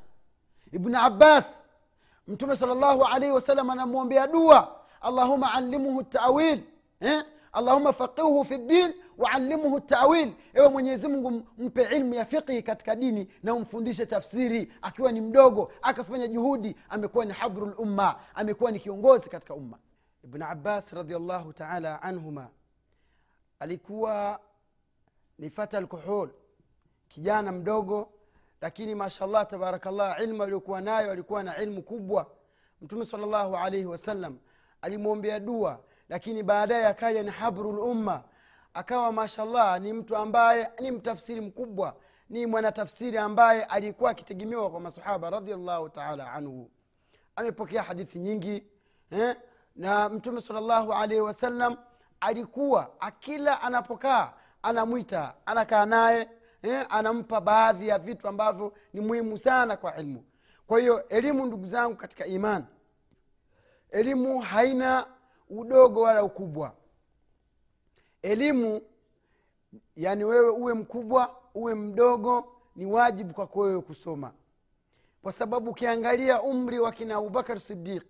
Ibnu 0.73 0.99
abbas 0.99 1.67
mtume 2.27 2.57
sal 2.57 2.69
llahu 2.79 3.05
alaihi 3.05 3.33
wasallam 3.35 3.71
anamwombea 3.71 4.27
dua. 4.27 4.81
Allahuma 5.01 5.53
alimuhu 5.55 6.03
tawil 6.03 6.61
eh? 7.01 7.25
allahuma 7.53 7.93
faqihuhu 7.93 8.45
fi 8.45 8.59
ddin 8.59 8.95
waalimuhu 9.19 9.81
tawil. 9.81 10.33
Ewe 10.55 10.69
mwenyezi 10.69 11.09
mungu 11.09 11.43
mpe 11.59 11.83
ilmu 11.97 12.15
ya 12.15 12.25
fiqhi 12.25 12.63
katika 12.63 12.97
dini 12.97 13.29
na 13.43 13.55
umfundishe 13.55 14.07
tafsiri. 14.07 14.73
Akiwa 14.83 15.13
ni 15.13 15.21
mdogo 15.21 15.73
akafanya 15.83 16.29
juhudi 16.29 16.77
amekuwa 16.89 17.25
ni 17.25 17.33
habru 17.33 17.67
lumma 17.67 18.17
amekuwa 18.35 18.71
ni 18.71 18.81
kiongozi 18.81 19.31
katika 19.31 19.55
umma. 19.55 19.79
Ibn 20.25 20.43
abbas 20.43 20.93
radiallahu 20.93 21.53
taala 21.53 22.03
anhuma 22.03 22.49
alikuwa 23.59 24.41
ni 25.39 25.51
fata 25.51 25.79
alkohol 25.79 26.31
kijana 27.09 27.53
mdogo 27.53 28.09
lakini 28.61 28.95
mashallah 28.95 29.47
tabarakallah 29.47 30.21
ilmu 30.23 30.43
aliyokuwa 30.43 30.81
nayo 30.81 31.11
alikuwa 31.13 31.43
na 31.43 31.57
ilmu 31.63 31.83
kubwa. 31.83 32.27
Mtume 32.83 33.05
salllahu 33.05 33.57
alaihi 33.57 33.87
wasallam 33.87 34.39
alimwombea 34.83 35.41
dua 35.41 35.81
lakini 36.09 36.43
baadaye 36.43 36.87
akaja 36.87 37.23
ni 37.23 37.31
habrulumma 37.31 38.23
akawa 38.75 39.13
mashallah 39.13 39.81
ni 39.81 39.93
mtu 39.93 40.17
ambaye 40.17 40.71
ni 40.81 40.91
mtafsiri 40.91 41.41
mkubwa 41.41 41.97
ni 42.31 42.47
mwanatafsiri 42.47 43.19
ambaye 43.19 43.65
alikuwa 43.65 44.11
akitegemewa 44.11 44.71
kwa 44.71 44.81
masahaba 44.81 45.31
radiallahu 45.31 45.89
taala 45.89 46.33
anhu. 46.33 46.71
Amepokea 47.37 47.83
hadithi 47.83 48.19
nyingi 48.19 48.67
eh? 49.11 49.37
na 49.77 50.09
mtume 50.09 50.41
salllahu 50.41 50.93
alaihi 50.93 51.21
wasallam 51.21 51.77
alikuwa 52.21 52.91
akila 53.01 53.63
anapokaa 53.63 54.33
anamwita 54.63 55.35
anakaa 55.47 55.87
naye 55.87 56.29
eh? 56.63 56.87
anampa 56.89 57.41
baadhi 57.41 57.89
ya 57.89 57.99
vitu 57.99 58.29
ambavyo 58.29 58.73
ni 58.93 59.01
muhimu 59.01 59.39
sana 59.39 59.77
kwa 59.77 59.97
ilmu 59.97 60.25
kwa 60.67 60.81
hiyo 60.81 61.09
elimu 61.09 61.47
ndugu 61.47 61.67
zangu 61.67 61.97
katika 61.97 62.27
imani 62.27 62.65
elimu 63.91 64.41
haina 64.41 65.07
udogo 65.51 66.01
wala 66.01 66.25
ukubwa 66.25 66.73
elimu 68.23 68.81
yani 69.97 70.25
wewe 70.25 70.51
uwe 70.51 70.75
mkubwa 70.75 71.37
uwe 71.55 71.75
mdogo 71.75 72.53
ni 72.77 72.87
wajibu 72.87 73.35
kwako 73.35 73.61
wewe 73.61 73.81
kusoma 73.81 74.33
kwa 75.23 75.33
sababu 75.33 75.71
ukiangalia 75.71 76.43
umri 76.43 76.79
wa 76.79 76.93
kina 76.93 77.17
abubakar 77.17 77.61
sidiq 77.61 78.03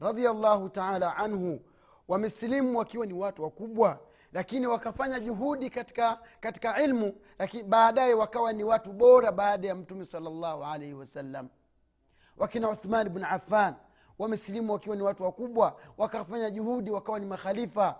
radiallahu 0.00 0.68
taala 0.68 1.16
anhu 1.16 1.60
wamesilimu 2.08 2.78
wakiwa 2.78 3.06
ni 3.06 3.12
watu 3.12 3.42
wakubwa 3.42 4.00
lakini 4.32 4.66
wakafanya 4.66 5.20
juhudi 5.20 5.70
katika 5.70 6.18
katika 6.40 6.82
ilmu 6.82 7.14
lakini 7.38 7.62
baadaye 7.62 8.14
wakawa 8.14 8.52
ni 8.52 8.64
watu 8.64 8.92
bora 8.92 9.32
baada 9.32 9.68
ya 9.68 9.74
mtume 9.74 10.04
salllahu 10.04 10.64
alaihi 10.64 10.94
wasallam. 10.94 11.48
Wakina 12.36 12.70
uthman 12.70 13.08
bn 13.08 13.24
affan 13.24 13.74
wamesilimu 14.18 14.72
wakiwa 14.72 14.96
ni 14.96 15.02
watu 15.02 15.22
wakubwa 15.24 15.76
wakafanya 15.98 16.50
juhudi 16.50 16.90
wakawa 16.90 17.18
ni 17.18 17.26
makhalifa. 17.26 17.96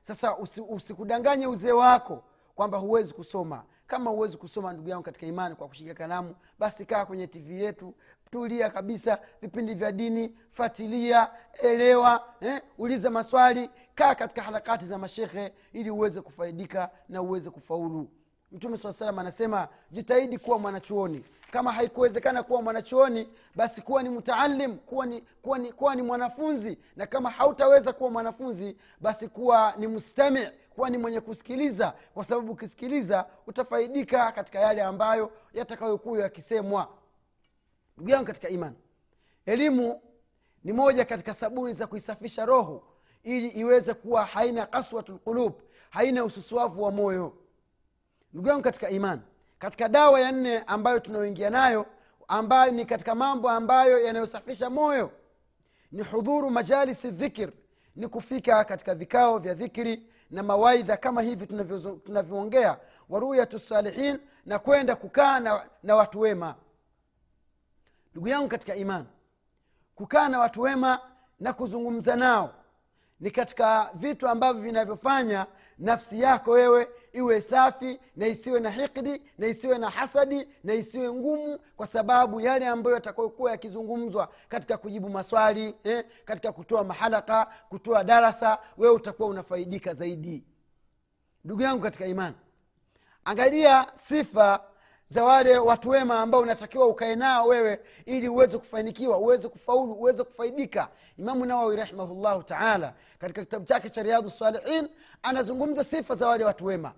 Sasa 0.00 0.36
usi, 0.36 0.60
usikudanganye 0.60 1.46
uzee 1.46 1.72
wako 1.72 2.24
kwamba 2.54 2.78
huwezi 2.78 3.14
kusoma 3.14 3.64
kama 3.86 4.10
huwezi 4.10 4.36
kusoma 4.36 4.72
ndugu 4.72 4.88
yangu 4.88 5.02
katika 5.02 5.26
imani 5.26 5.54
kwa 5.54 5.68
kushika 5.68 5.94
kalamu 5.94 6.34
basi 6.58 6.86
kaa 6.86 7.04
kwenye 7.06 7.26
tv 7.26 7.62
yetu 7.62 7.94
tulia 8.30 8.70
kabisa 8.70 9.18
vipindi 9.42 9.74
vya 9.74 9.92
dini 9.92 10.34
fatilia 10.52 11.30
elewa 11.62 12.24
eh, 12.40 12.62
uliza 12.78 13.10
maswali 13.10 13.70
kaa 13.94 14.14
katika 14.14 14.42
harakati 14.42 14.84
za 14.84 14.98
mashekhe 14.98 15.52
ili 15.72 15.90
uweze 15.90 16.20
kufaidika 16.20 16.90
na 17.08 17.22
uweze 17.22 17.50
kufaulu. 17.50 18.08
Mtume 18.52 18.78
saa 18.78 18.92
salam 18.92 19.18
anasema 19.18 19.68
jitahidi 19.90 20.38
kuwa 20.38 20.58
mwanachuoni. 20.58 21.24
Kama 21.50 21.72
haikuwezekana 21.72 22.42
kuwa 22.42 22.62
mwanachuoni 22.62 23.28
basi 23.54 23.82
kuwa 23.82 24.02
ni 24.02 24.08
mutaalim 24.08 24.76
kuwa 24.78 25.06
ni, 25.06 25.20
kuwa, 25.42 25.58
ni, 25.58 25.72
kuwa 25.72 25.94
ni 25.94 26.02
mwanafunzi. 26.02 26.78
Na 26.96 27.06
kama 27.06 27.30
hautaweza 27.30 27.92
kuwa 27.92 28.10
mwanafunzi 28.10 28.76
basi 29.00 29.28
kuwa 29.28 29.74
ni 29.78 29.86
mustami 29.86 30.40
kuwa 30.74 30.90
ni 30.90 30.98
mwenye 30.98 31.20
kusikiliza 31.20 31.94
kwa 32.14 32.24
sababu 32.24 32.52
ukisikiliza 32.52 33.26
utafaidika 33.46 34.32
katika 34.32 34.60
yale 34.60 34.82
ambayo 34.82 35.32
yatakayokuwa 35.52 36.18
yakisemwa. 36.18 36.88
Ndugu 37.96 38.10
yangu 38.10 38.26
katika 38.26 38.48
imani 38.48 38.76
elimu 39.46 40.00
ni 40.64 40.72
moja 40.72 41.04
katika 41.04 41.34
sabuni 41.34 41.74
za 41.74 41.86
kuisafisha 41.86 42.46
roho 42.46 42.82
ili 43.22 43.48
iweze 43.48 43.94
kuwa 43.94 44.24
haina 44.24 44.66
kaswatu 44.66 45.12
lqulub 45.12 45.52
haina 45.90 46.24
ususuavu 46.24 46.82
wa 46.82 46.90
moyo. 46.90 47.32
Ndugu 48.32 48.48
yangu 48.48 48.62
katika 48.62 48.90
imani 48.90 49.22
katika 49.58 49.88
dawa 49.88 50.20
ya 50.20 50.32
nne 50.32 50.58
ambayo 50.58 51.00
tunayoingia 51.00 51.50
nayo 51.50 51.86
ambayo 52.28 52.72
ni 52.72 52.84
katika 52.86 53.14
mambo 53.14 53.50
ambayo 53.50 53.98
yanayosafisha 53.98 54.70
moyo 54.70 55.10
ni 55.92 56.02
hudhuru 56.02 56.50
majalisi 56.50 57.10
dhikir 57.10 57.52
ni 57.96 58.08
kufika 58.08 58.64
katika 58.64 58.94
vikao 58.94 59.38
vya 59.38 59.54
dhikri 59.54 60.06
na 60.34 60.42
mawaidha 60.42 60.96
kama 60.96 61.22
hivi 61.22 61.46
tunavyoongea. 62.04 62.76
Waruyatu 63.08 63.58
salihin 63.58 64.18
na 64.46 64.58
kwenda 64.58 64.96
kukaa 64.96 65.40
na, 65.40 65.66
na 65.82 65.96
watu 65.96 66.20
wema. 66.20 66.54
Ndugu 68.12 68.28
yangu 68.28 68.48
katika 68.48 68.74
imani 68.74 69.06
kukaa 69.94 70.28
na 70.28 70.38
watu 70.38 70.60
wema 70.62 71.00
na 71.40 71.52
kuzungumza 71.52 72.16
nao 72.16 72.54
ni 73.20 73.30
katika 73.30 73.90
vitu 73.94 74.28
ambavyo 74.28 74.62
vinavyofanya 74.62 75.46
nafsi 75.78 76.20
yako 76.20 76.50
wewe 76.50 76.88
iwe 77.12 77.40
safi 77.40 78.00
na 78.16 78.26
isiwe 78.26 78.60
na 78.60 78.70
hikdi 78.70 79.22
na 79.38 79.46
isiwe 79.46 79.78
na 79.78 79.90
hasadi 79.90 80.48
na 80.64 80.74
isiwe 80.74 81.12
ngumu 81.12 81.58
kwa 81.76 81.86
sababu 81.86 82.40
yale 82.40 82.66
ambayo 82.68 82.94
yatakayokuwa 82.94 83.50
yakizungumzwa 83.50 84.28
katika 84.48 84.76
kujibu 84.76 85.08
maswali 85.08 85.74
eh, 85.84 86.04
katika 86.24 86.52
kutoa 86.52 86.84
mahalaka 86.84 87.46
kutoa 87.68 88.04
darasa 88.04 88.58
wewe 88.78 88.94
utakuwa 88.94 89.28
unafaidika 89.28 89.94
zaidi. 89.94 90.44
Ndugu 91.44 91.62
yangu 91.62 91.82
katika 91.82 92.06
imani 92.06 92.36
angalia 93.24 93.86
sifa 93.94 94.60
za 95.07 95.23
wale 95.23 95.57
watu 95.57 95.89
wema 95.89 96.19
ambao 96.19 96.41
unatakiwa 96.41 96.87
ukae 96.87 97.15
nao 97.15 97.47
wewe 97.47 97.79
ili 98.05 98.29
uweze 98.29 98.57
kufanikiwa 98.57 99.17
uweze 99.17 99.47
kufaulu 99.49 99.93
uweze 99.93 100.23
kufaidika 100.23 100.89
imamu 101.17 101.45
nawawi 101.45 101.75
rahimahullahu 101.75 102.43
taala 102.43 102.93
katika 103.19 103.41
kitabu 103.41 103.65
chake 103.65 103.89
cha 103.89 104.03
riadhu 104.03 104.29
salihin 104.29 104.89
anazungumza 105.23 105.83
sifa 105.83 106.15
za 106.15 106.27
wale 106.27 106.45
watu 106.45 106.65
wema 106.65 106.93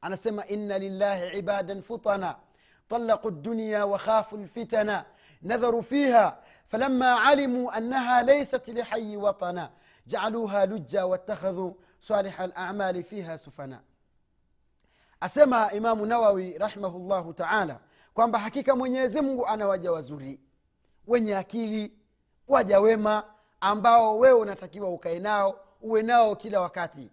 anasema 0.00 0.46
inna 0.46 0.78
lillahi 0.78 1.38
ibadan 1.38 1.82
futana 1.82 2.36
طلقوا 2.90 3.30
الدنيا 3.30 3.82
وخافوا 3.84 4.38
الفتن 4.38 5.02
نذروا 5.42 5.82
فيها 5.82 6.38
فلما 6.68 7.10
علموا 7.10 7.78
أنها 7.78 8.22
ليست 8.22 8.70
لحي 8.70 9.16
وطنا 9.16 9.70
جعلوها 10.06 10.66
لجا 10.66 11.02
واتخذوا 11.02 11.72
صالح 12.00 12.40
الأعمال 12.40 13.02
فيها 13.04 13.36
سفنا 13.36 13.80
asema 15.19 15.71
imamu 15.71 16.05
nawawi 16.05 16.57
rahimahullahu 16.57 17.33
taala 17.33 17.79
kwamba 18.13 18.39
hakika 18.39 18.75
mwenyezi 18.75 19.21
mungu 19.21 19.47
ana 19.47 19.67
waja 19.67 19.91
wazuri 19.91 20.39
wenye 21.07 21.37
akili 21.37 21.93
waja 22.47 22.79
wema 22.79 23.23
ambao 23.61 24.19
wewe 24.19 24.39
unatakiwa 24.39 24.89
ukae 24.89 25.19
nao 25.19 25.59
uwe 25.81 26.03
nao 26.03 26.35
kila 26.35 26.61
wakati. 26.61 27.09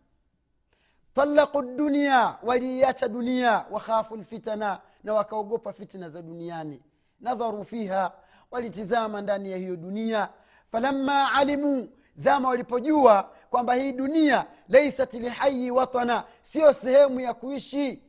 Talaku 1.15 1.63
dunia 1.63 2.37
waliiacha 2.43 3.09
dunia 3.09 3.65
wakhafu 3.71 4.17
lfitana 4.17 4.81
na 5.05 5.15
wakaogopa 5.15 5.73
fitna 5.73 6.09
za 6.09 6.23
duniani. 6.23 6.83
Nadharu 7.21 7.65
fiha 7.65 8.13
walitizama 8.51 9.21
ndani 9.21 9.51
ya 9.53 9.57
hiyo 9.59 9.77
dunia. 9.77 10.29
Falamma 10.73 11.33
alimu 11.33 11.89
zama 12.17 12.49
walipojua 12.49 13.31
kwamba 13.55 13.75
hii 13.75 13.93
dunia 13.93 14.47
laisat 14.69 15.15
lihayi 15.15 15.71
watana 15.71 16.25
siyo 16.43 16.73
sehemu 16.73 17.21
ya 17.21 17.35
kuishi. 17.35 18.03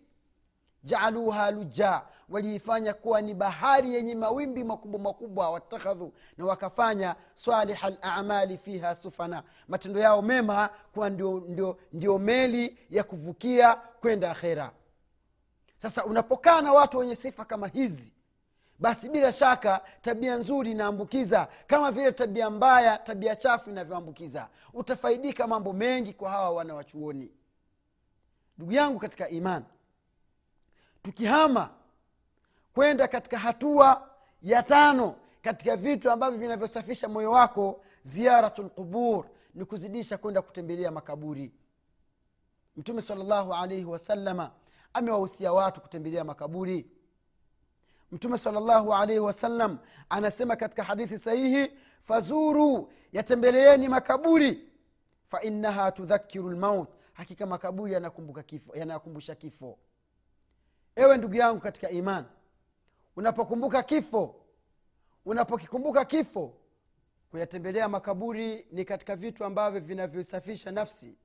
Jaaluha 0.84 1.52
luja 1.52 2.02
waliifanya 2.30 2.94
kuwa 2.94 3.22
ni 3.22 3.34
bahari 3.34 3.94
yenye 3.94 4.16
mawimbi 4.16 4.64
makubwa 4.64 5.00
makubwa 5.00 5.50
watakhadhu 5.50 6.14
na 6.38 6.46
wakafanya 6.46 7.16
saliha 7.36 7.90
lamali 7.90 8.58
fiha 8.58 8.96
sufana. 8.96 9.44
Matendo 9.68 10.00
yao 10.00 10.22
mema 10.22 10.70
kuwa 10.94 11.10
ndio, 11.10 11.44
ndio, 11.48 11.78
ndio 11.94 12.18
meli 12.18 12.78
ya 12.90 13.04
kuvukia 13.04 13.76
kwenda 13.76 14.32
akhera. 14.32 14.72
Sasa 15.78 16.06
unapokaa 16.06 16.62
na 16.62 16.74
watu 16.74 16.98
wenye 16.98 17.16
sifa 17.16 17.46
kama 17.46 17.68
hizi 17.68 18.12
basi 18.80 19.10
bila 19.10 19.32
shaka 19.32 19.82
tabia 20.02 20.36
nzuri 20.36 20.72
inaambukiza 20.72 21.48
kama 21.68 21.92
vile 21.92 22.12
tabia 22.12 22.50
mbaya 22.50 22.98
tabia 22.98 23.36
chafu 23.36 23.70
inavyoambukiza. 23.70 24.50
Utafaidika 24.74 25.48
mambo 25.48 25.74
mengi 25.74 26.14
kwa 26.14 26.30
hawa 26.30 26.50
wana 26.50 26.76
wachuoni 26.76 27.32
ndugu 28.58 28.72
yangu 28.72 29.00
katika 29.00 29.30
imani 29.30 29.66
tukihama 31.04 31.70
kwenda 32.74 33.08
katika 33.08 33.38
hatua 33.38 34.10
ya 34.42 34.64
tano 34.64 35.16
katika 35.42 35.78
vitu 35.78 36.12
ambavyo 36.12 36.40
vinavyosafisha 36.40 37.08
moyo 37.08 37.32
wako 37.32 37.82
ziaratu 38.02 38.64
lqubur 38.64 39.26
ni 39.54 39.66
kuzidisha 39.66 40.18
kwenda 40.18 40.42
kutembelea 40.42 40.92
makaburi. 40.92 41.54
Mtume 42.78 43.02
salllahu 43.02 43.54
alaihi 43.54 43.86
wasalama 43.86 44.52
amewahusia 44.94 45.54
watu 45.54 45.82
kutembelea 45.82 46.24
makaburi 46.24 46.92
mtume 48.16 48.38
salllahu 48.38 48.94
alaihi 48.94 49.20
wasallam 49.20 49.78
anasema 50.10 50.56
katika 50.56 50.84
hadithi 50.84 51.18
sahihi 51.18 51.72
fazuru 52.04 52.92
yatembeleeni 53.12 53.90
makaburi. 53.90 54.70
Fainaha 55.24 55.92
tudhakiru 55.92 56.50
lmaut 56.50 56.90
hakika 57.14 57.46
makaburi 57.46 57.94
yanakumbuka 57.94 58.44
kifo 58.44 58.74
kifo. 59.38 59.78
Ewe 60.96 61.18
ndugu 61.18 61.36
yangu 61.36 61.60
katika 61.60 61.90
iman 61.90 62.26
unapokumbuka 63.16 63.84
kifo 63.84 64.36
unapokikumbuka 65.26 66.06
kifo 66.06 66.54
kuyatembelea 67.32 67.90
makaburi 67.90 68.68
ni 68.72 68.86
katika 68.86 69.16
vitu 69.16 69.46
ambavyo 69.46 69.80
vinavyosafisha 69.82 70.72
nafsi. 70.72 71.18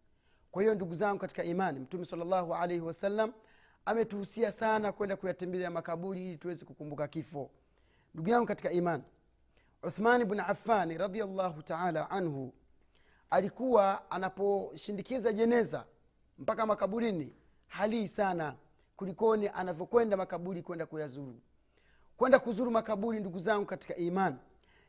Kwa 0.51 0.63
hiyo 0.63 0.75
ndugu 0.75 0.95
zangu 0.95 1.19
katika 1.19 1.45
imani 1.45 1.81
mtume 1.81 2.05
salllahu 2.05 2.55
alaihi 2.55 2.83
wasallam 2.83 3.33
ametuhusia 3.85 4.53
sana 4.53 4.93
kwenda 4.93 5.17
kuyatembelea 5.17 5.71
makaburi 5.71 6.27
ili 6.27 6.37
tuweze 6.37 6.65
kukumbuka 6.65 7.09
kifo. 7.09 7.51
Ndugu 8.15 8.29
yangu 8.31 8.47
katika 8.47 8.71
imani 8.71 9.03
uthmani 9.83 10.25
bn 10.25 10.41
afani 10.41 10.99
radiallahu 10.99 11.63
taala 11.63 12.11
anhu 12.11 12.53
alikuwa 13.31 14.11
anaposhindikiza 14.11 15.33
jeneza 15.33 15.85
mpaka 16.39 16.67
makaburini 16.67 17.33
halii 17.67 18.09
sana 18.09 18.55
kulikoni 18.97 19.49
anavyokwenda 19.49 20.17
makaburi 20.17 20.63
kwenda 20.63 20.87
kuyazuru. 20.87 21.41
Kwenda 22.17 22.39
kuzuru 22.39 22.71
makaburi 22.71 23.21
ndugu 23.21 23.39
zangu 23.39 23.67
katika 23.67 23.97
iman 23.97 24.37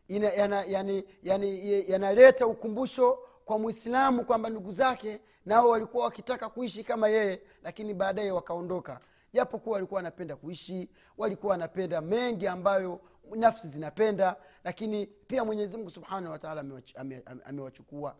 yanaleta 0.07 0.63
yani, 0.71 1.03
yani, 1.23 1.91
yanaleta 1.91 2.47
ukumbusho 2.47 3.19
kwa 3.45 3.59
mwislamu 3.59 4.25
kwamba 4.25 4.49
ndugu 4.49 4.71
zake 4.71 5.21
nao 5.45 5.69
walikuwa 5.69 6.05
wakitaka 6.05 6.49
kuishi 6.49 6.83
kama 6.83 7.07
yeye 7.07 7.41
lakini 7.63 7.93
baadaye 7.93 8.31
wakaondoka. 8.31 8.99
Japokuwa 9.33 9.73
walikuwa 9.73 9.97
wanapenda 9.97 10.35
kuishi 10.35 10.89
walikuwa 11.17 11.51
wanapenda 11.51 12.01
mengi 12.01 12.47
ambayo 12.47 13.01
nafsi 13.35 13.67
zinapenda 13.67 14.35
lakini 14.63 15.05
pia 15.07 15.45
mwenyezi 15.45 15.77
mungu 15.77 15.89
subhanahu 15.91 16.31
wataala 16.31 16.63
amewachukua. 17.45 18.15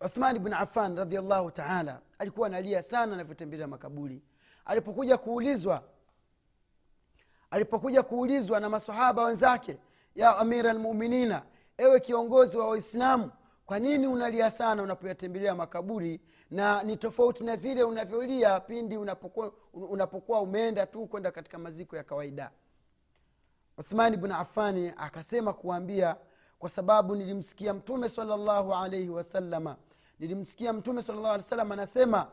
Uthman 0.00 0.38
bn 0.38 0.52
afan 0.52 0.96
radiallahu 0.96 1.50
taala 1.50 2.00
alikuwa 2.18 2.46
analia 2.46 2.82
sana 2.82 3.14
anavyotembelea 3.14 3.66
makaburi. 3.66 4.22
Alipokuja 4.64 5.18
kuulizwa 5.18 5.82
alipokuja 7.50 8.02
kuulizwa 8.02 8.60
na 8.60 8.68
masahaba 8.68 9.24
wenzake 9.24 9.78
ya 10.14 10.36
amira 10.38 10.72
lmuminina 10.72 11.42
ewe 11.78 12.00
kiongozi 12.00 12.58
wa 12.58 12.68
waislamu 12.68 13.30
kwa 13.66 13.78
nini 13.78 14.06
unalia 14.06 14.50
sana 14.50 14.82
unapoyatembelea 14.82 15.54
makaburi? 15.54 16.20
Na 16.50 16.82
ni 16.82 16.96
tofauti 16.96 17.44
na 17.44 17.56
vile 17.56 17.82
unavyolia 17.82 18.60
pindi 18.60 18.96
unapokuwa, 18.96 19.52
unapokuwa 19.72 20.40
umeenda 20.40 20.86
tu 20.86 21.06
kwenda 21.06 21.30
katika 21.30 21.58
maziko 21.58 21.96
ya 21.96 22.02
kawaida. 22.04 22.50
Uthmani 23.78 24.16
bnu 24.16 24.34
afani 24.34 24.92
akasema 24.96 25.52
kuambia 25.52 26.16
kwa 26.58 26.68
sababu 26.70 27.16
nilimsikia 27.16 27.74
mtume 27.74 28.08
salllahu 28.08 28.74
alaihi 28.74 29.08
wasalama 29.08 29.76
nilimsikia 30.18 30.72
mtume 30.72 31.02
salllahu 31.02 31.34
alih 31.34 31.46
salam 31.46 31.72
anasema 31.72 32.26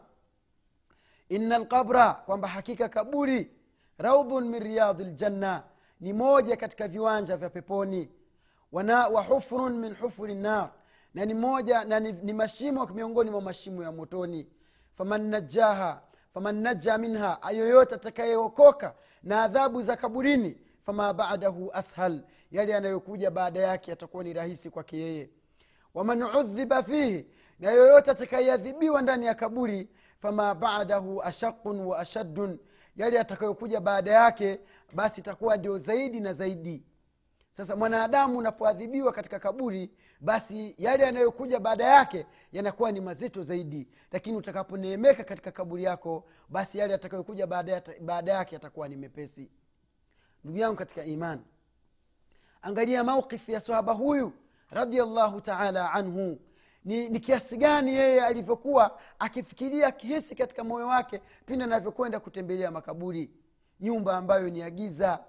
ina 1.30 1.58
lqabra 1.58 2.14
kwamba 2.14 2.48
hakika 2.48 2.90
kaburi 2.90 3.52
raudhun 3.98 4.50
min 4.50 4.64
riyadhi 4.64 5.04
ljanna 5.04 5.64
ni 6.00 6.14
moja 6.14 6.58
katika 6.58 6.88
viwanja 6.88 7.38
vya 7.38 7.50
peponi. 7.50 8.10
Wana 8.72 9.08
wa 9.08 9.24
hufrun 9.24 9.78
min 9.80 9.96
hufuri 9.96 10.36
nar 10.36 10.72
na 11.14 11.26
ni 11.26 11.34
moja 11.34 11.84
na 11.84 12.00
ni, 12.00 12.12
ni 12.12 12.34
mashimo 12.34 12.86
miongoni 12.86 13.32
mwa 13.32 13.42
mashimo 13.42 13.84
ya 13.84 13.92
motoni. 13.92 14.48
Faman 14.98 15.30
najaha 15.30 16.02
faman 16.34 16.56
naja 16.62 16.98
minha 16.98 17.38
yoyote 17.52 17.96
atakayeokoka 17.96 18.96
na 19.24 19.44
adhabu 19.44 19.82
za 19.82 19.96
kaburini 19.96 20.58
fama 20.86 21.14
badahu 21.14 21.70
ashal 21.74 22.24
yale 22.52 22.72
yanayokuja 22.72 23.32
baada 23.32 23.60
yake 23.60 23.92
yatakuwa 23.92 24.24
ni 24.24 24.34
rahisi 24.34 24.70
kwake 24.70 24.98
yeye. 24.98 25.30
Waman 25.94 26.24
udhiba 26.24 26.84
fihi 26.84 27.26
na 27.60 27.72
yoyote 27.72 28.12
atakayeadhibiwa 28.12 29.02
ndani 29.02 29.26
ya 29.26 29.36
kaburi 29.36 29.90
fama 30.22 30.56
badahu 30.56 31.22
ashaqun 31.24 31.80
wa 31.80 32.00
ashaddun 32.00 32.60
yale 32.96 33.18
yatakayokuja 33.18 33.80
baada 33.82 34.12
yake 34.12 34.60
basi 34.94 35.22
itakuwa 35.22 35.58
ndio 35.58 35.78
zaidi 35.78 36.20
na 36.20 36.34
zaidi 36.34 36.84
sasa 37.52 37.76
mwanadamu 37.76 38.38
unapoadhibiwa 38.38 39.12
katika 39.12 39.40
kaburi 39.40 39.92
basi 40.20 40.76
yale 40.78 41.04
yanayokuja 41.04 41.60
baada 41.60 41.84
yake 41.86 42.26
yanakuwa 42.52 42.92
ni 42.92 43.02
mazito 43.02 43.44
zaidi. 43.44 43.88
Lakini 44.12 44.38
utakaponeemeka 44.38 45.24
katika 45.24 45.52
kaburi 45.52 45.84
yako 45.84 46.26
basi 46.50 46.78
yale 46.78 46.92
yatakayokuja 46.94 47.48
baada 48.02 48.32
yake 48.34 48.56
yatakuwa 48.56 48.88
ni 48.88 48.96
mepesi. 48.96 49.52
Ndugu 50.44 50.60
yangu 50.60 50.76
katika 50.76 51.04
imani 51.06 51.42
angalia 52.62 53.04
maukifu 53.04 53.52
ya 53.52 53.60
sahaba 53.60 53.94
huyu 53.94 54.34
radiallahu 54.70 55.42
taala 55.42 55.92
anhu. 55.94 56.40
Ni, 56.86 57.10
ni 57.10 57.20
kiasi 57.20 57.58
gani 57.58 57.96
yeye 57.96 58.26
alivyokuwa 58.26 59.00
akifikiria 59.20 59.88
akihisi 59.88 60.36
katika 60.36 60.64
moyo 60.64 60.88
wake 60.88 61.22
pindi 61.46 61.64
anavyokwenda 61.64 62.20
kutembelea 62.20 62.72
makaburi. 62.72 63.32
Nyumba 63.80 64.18
ambayo 64.18 64.50
ni 64.50 64.60
ya 64.60 65.20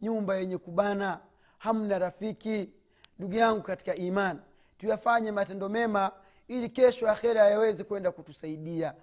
nyumba 0.00 0.36
yenye 0.36 0.58
kubana 0.58 1.20
hamna 1.60 1.98
rafiki. 1.98 2.70
Ndugu 3.18 3.34
yangu 3.34 3.62
katika 3.62 3.94
iman 3.94 4.40
tuyafanye 4.78 5.32
matendo 5.32 5.68
mema 5.68 6.12
ili 6.48 6.68
kesho 6.68 7.10
akhera 7.10 7.44
yaweze 7.48 7.84
kwenda 7.84 8.12
kutusaidia. 8.12 8.94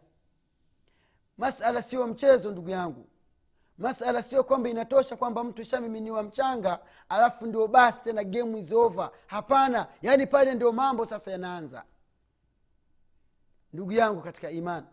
Masala 1.38 1.82
sio 1.82 2.08
mchezo 2.08 2.52
ndugu 2.52 2.70
yangu. 2.70 3.08
Masala 3.78 4.22
sio 4.22 4.43
kwamba 4.43 4.70
inatosha 4.70 5.15
kwamba 5.15 5.43
mtu 5.43 5.63
shamiminiwa 5.63 6.24
mchanga 6.24 6.80
alafu 7.10 7.46
ndio 7.46 7.67
basi 7.67 8.04
tena 8.04 8.24
game 8.24 8.60
is 8.60 8.72
over. 8.72 9.12
Hapana 9.28 9.88
yaani 10.02 10.28
pale 10.28 10.54
ndio 10.54 10.72
mambo 10.72 11.06
sasa 11.06 11.32
yanaanza. 11.32 11.84
Ndugu 13.74 13.91
yangu 13.91 14.22
katika 14.22 14.50
iman 14.52 14.86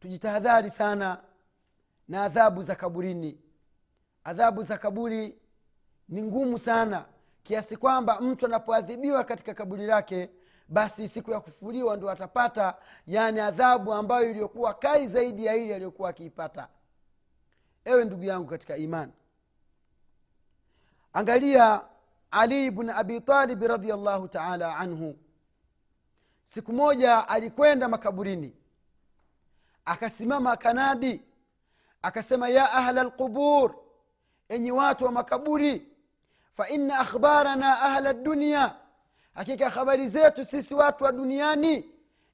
tujitahadhari 0.00 0.70
sana 0.70 1.22
na 2.08 2.22
adhabu 2.24 2.62
za 2.62 2.74
kaburini. 2.74 3.38
Adhabu 4.24 4.62
za 4.62 4.78
kaburi 4.78 5.37
ni 6.08 6.22
ngumu 6.22 6.58
sana. 6.58 7.04
Kiasi 7.42 7.76
kwamba 7.76 8.20
mtu 8.20 8.46
anapoadhibiwa 8.46 9.24
katika 9.24 9.54
kaburi 9.54 9.86
lake 9.86 10.30
basi 10.68 11.08
siku 11.08 11.30
ya 11.30 11.40
kufuliwa 11.40 11.96
ndo 11.96 12.10
atapata 12.10 12.76
yani 13.06 13.40
adhabu 13.40 13.94
ambayo 13.94 14.30
iliyokuwa 14.30 14.74
kali 14.74 15.06
zaidi 15.08 15.44
ya 15.44 15.56
ile 15.56 15.74
aliyokuwa 15.74 16.10
akiipata. 16.10 16.68
Ewe 17.84 18.04
ndugu 18.04 18.24
yangu 18.24 18.46
katika 18.48 18.76
iman 18.76 19.12
angalia 21.12 21.84
ali 22.30 22.70
bn 22.70 22.90
abitalibi 22.90 23.66
radiallahu 23.68 24.28
taala 24.28 24.76
anhu. 24.76 25.18
Siku 26.42 26.72
moja 26.72 27.28
alikwenda 27.28 27.88
makaburini 27.88 28.54
akasimama 29.84 30.52
akanadi 30.52 31.22
akasema 32.02 32.48
ya 32.48 32.72
ahla 32.72 33.02
lqubur 33.04 33.74
enyi 34.48 34.70
watu 34.70 35.04
wa 35.04 35.12
makaburi 35.12 35.87
faina 36.58 36.98
akhbarana 36.98 37.82
ahla 37.82 38.12
dunia 38.12 38.74
hakika 39.34 39.70
habari 39.70 40.08
zetu 40.08 40.44
sisi 40.44 40.74
watu 40.74 41.04
wa 41.04 41.12
duniani 41.12 41.90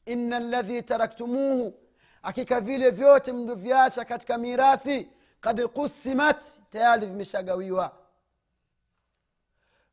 ina 0.06 0.38
ladhi 0.40 0.82
taraktumuhu. 0.82 1.74
Hakika 2.22 2.60
vile 2.60 2.90
vyote 2.90 3.32
mlivyoacha 3.32 4.04
katika 4.04 4.38
mirathi 4.38 5.08
kad 5.40 5.66
kusimat 5.66 6.44
tayari 6.70 7.06
vimeshagawiwa. 7.06 7.92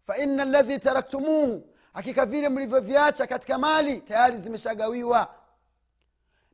Faina 0.07 0.45
ladhi 0.45 0.79
taraktumuhu. 0.79 1.67
Hakika 1.93 2.25
vile 2.25 2.49
mlivyoviacha 2.49 3.27
katika 3.27 3.57
mali 3.57 4.01
tayari 4.01 4.37
zimeshagawiwa. 4.37 5.35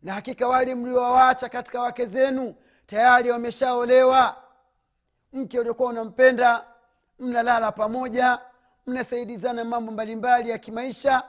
Na 0.04 0.14
hakika 0.14 0.48
wale 0.48 0.76
mliowawacha 0.76 1.50
katika 1.50 1.82
wake 1.82 2.06
zenu 2.06 2.56
tayari 2.86 3.32
wameshaolewa. 3.32 4.36
Mke 5.34 5.60
uliokuwa 5.60 5.90
unampenda 5.90 6.66
mnalala 7.20 7.72
pamoja 7.72 8.40
mnasaidizana 8.88 9.66
mambo 9.66 9.92
mbalimbali 9.92 10.50
ya 10.50 10.58
kimaisha 10.58 11.24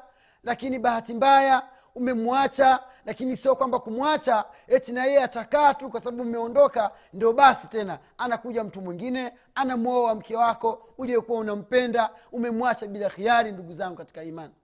lakini 0.45 0.79
bahati 0.79 1.15
mbaya 1.15 1.63
umemwacha 1.95 2.81
lakini 3.07 3.37
sio 3.37 3.57
kwamba 3.57 3.79
kumwacha 3.81 4.45
eti 4.69 4.93
na 4.93 5.05
yeye 5.05 5.23
atakaa 5.23 5.75
tu 5.75 5.91
kwa 5.91 6.01
sababu 6.01 6.23
umeondoka 6.23 6.91
ndio 7.13 7.33
basi 7.33 7.67
tena 7.69 7.99
anakuja 8.19 8.65
mtu 8.65 8.81
mwingine 8.81 9.33
anamwoa 9.55 10.15
mke 10.15 10.37
wako 10.37 10.89
uliyekuwa 10.99 11.39
unampenda 11.41 12.11
umemwacha 12.33 12.87
bila 12.87 13.11
khiari 13.11 13.53
ndugu 13.53 13.73
zangu 13.73 13.97
katika 13.97 14.23
imani. 14.23 14.55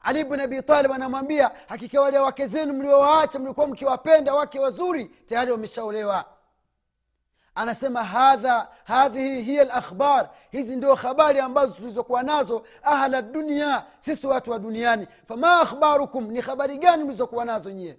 Ali 0.00 0.24
bn 0.24 0.40
abi 0.40 0.62
talib 0.62 0.92
anamwambia 0.92 1.50
hakika 1.68 2.00
wale 2.00 2.18
wake 2.18 2.46
zenu 2.46 2.72
mliowaacha 2.72 3.38
mlikuwa 3.38 3.66
mkiwapenda 3.66 4.34
wake 4.34 4.60
wazuri 4.60 5.04
tayari 5.26 5.52
wameshaolewa 5.52 6.24
anasema 7.54 8.04
hadha 8.04 8.68
hadhihi 8.84 9.42
hiya 9.42 9.64
lakhbar 9.64 10.30
hizi 10.50 10.76
ndio 10.76 10.94
habari 10.94 11.40
ambazo 11.40 11.74
tulizokuwa 11.74 12.22
nazo 12.22 12.66
ahla 12.82 13.22
dunia 13.22 13.86
sisi 13.98 14.26
watu 14.26 14.50
wa 14.50 14.58
duniani. 14.58 15.08
Fama 15.28 15.60
akhbarukum 15.60 16.30
ni 16.30 16.40
habari 16.40 16.78
gani 16.78 17.04
mlizokuwa 17.04 17.44
nazo 17.44 17.70
nyie? 17.70 17.98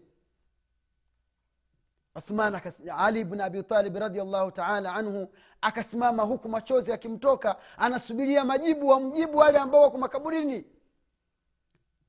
Uthman 2.15 2.61
ali 2.97 3.23
bn 3.23 3.41
abi 3.41 3.63
talib 3.63 3.95
radiallahu 3.95 4.51
taala 4.51 4.93
anhu 4.95 5.27
akasimama 5.61 6.23
huku 6.23 6.49
machozi 6.49 6.93
akimtoka 6.93 7.55
anasubiria 7.77 8.45
majibu 8.45 8.87
wamjibu 8.87 9.37
wale 9.37 9.59
ambao 9.59 9.81
wako 9.81 9.97
makaburini. 9.97 10.65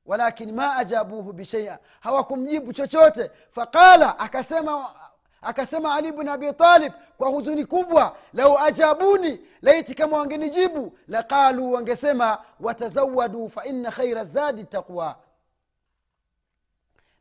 Walakin 0.07 0.53
ma 0.53 0.77
ajabuhu 0.77 1.33
bisheia 1.33 1.79
hawakumjibu 2.01 2.73
chochote. 2.73 3.31
Faqala 3.51 4.19
akasema 4.19 4.91
akasema 5.47 5.95
ali 5.95 6.13
bn 6.13 6.29
abi 6.29 6.53
talib 6.53 6.93
kwa 7.19 7.29
huzuni 7.29 7.65
kubwa 7.65 8.17
lau 8.35 8.59
ajabuni 8.59 9.41
laiti 9.63 9.95
kama 9.95 10.17
wangenijibu 10.19 10.99
laqalu 11.09 11.73
wangesema 11.73 12.39
watazawadu 12.61 13.49
faina 13.49 13.91
khaira 13.91 14.25
zadi 14.25 14.65
taqwa 14.65 15.17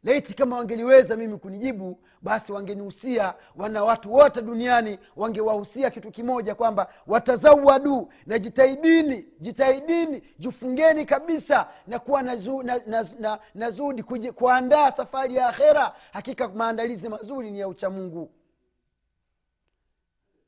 laiti 0.06 0.34
kama 0.34 0.58
wangeliweza 0.58 1.16
mimi 1.16 1.38
kunijibu 1.38 2.00
basi 2.22 2.52
wangenihusia. 2.52 3.34
Wana 3.56 3.84
watu 3.84 4.14
wote 4.14 4.42
duniani 4.42 5.00
wangewahusia 5.16 5.90
kitu 5.90 6.12
kimoja 6.12 6.56
kwamba 6.56 6.88
watazawadu 7.08 8.14
na 8.26 8.40
jitahidini 8.40 9.26
jitahidini 9.40 10.24
jifungeni 10.40 11.06
kabisa 11.06 11.68
na 11.88 12.00
kuwa 12.00 12.24
na, 12.24 12.36
na, 12.64 12.82
na, 12.88 13.06
na, 13.20 13.40
na 13.56 13.72
zudi 13.72 14.04
kuandaa 14.34 14.92
safari 14.92 15.36
ya 15.36 15.48
akhera. 15.48 15.96
Hakika 16.14 16.48
maandalizi 16.48 17.10
mazuri 17.10 17.52
ni 17.52 17.60
ya 17.60 17.68
uchamungu 17.68 18.32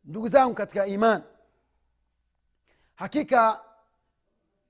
ndugu 0.05 0.27
zangu 0.27 0.53
katika 0.53 0.85
iman 0.87 1.21
hakika 2.95 3.61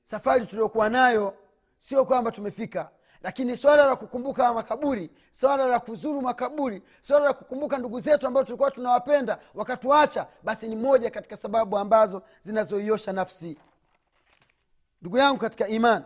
safari 0.04 0.45
tuliokuwa 0.45 0.89
nayo 0.89 1.34
sio 1.78 2.06
kwamba 2.06 2.32
tumefika 2.32 2.89
lakini 3.28 3.58
swala 3.58 3.86
la 3.86 3.96
kukumbuka 3.96 4.54
makaburi 4.54 5.10
swala 5.32 5.68
la 5.68 5.80
kuzuru 5.80 6.22
makaburi 6.22 6.84
swala 7.02 7.26
la 7.26 7.34
kukumbuka 7.34 7.78
ndugu 7.78 8.00
zetu 8.00 8.28
ambao 8.28 8.44
tulikuwa 8.44 8.72
tunawapenda 8.72 9.40
wakatuacha 9.56 10.28
basi 10.44 10.68
ni 10.68 10.76
moja 10.76 11.10
katika 11.12 11.38
sababu 11.38 11.78
ambazo 11.78 12.24
zinazoiosha 12.42 13.13
nafsi. 13.13 13.58
Ndugu 15.02 15.18
yangu 15.18 15.40
katika 15.40 15.68
iman 15.68 16.04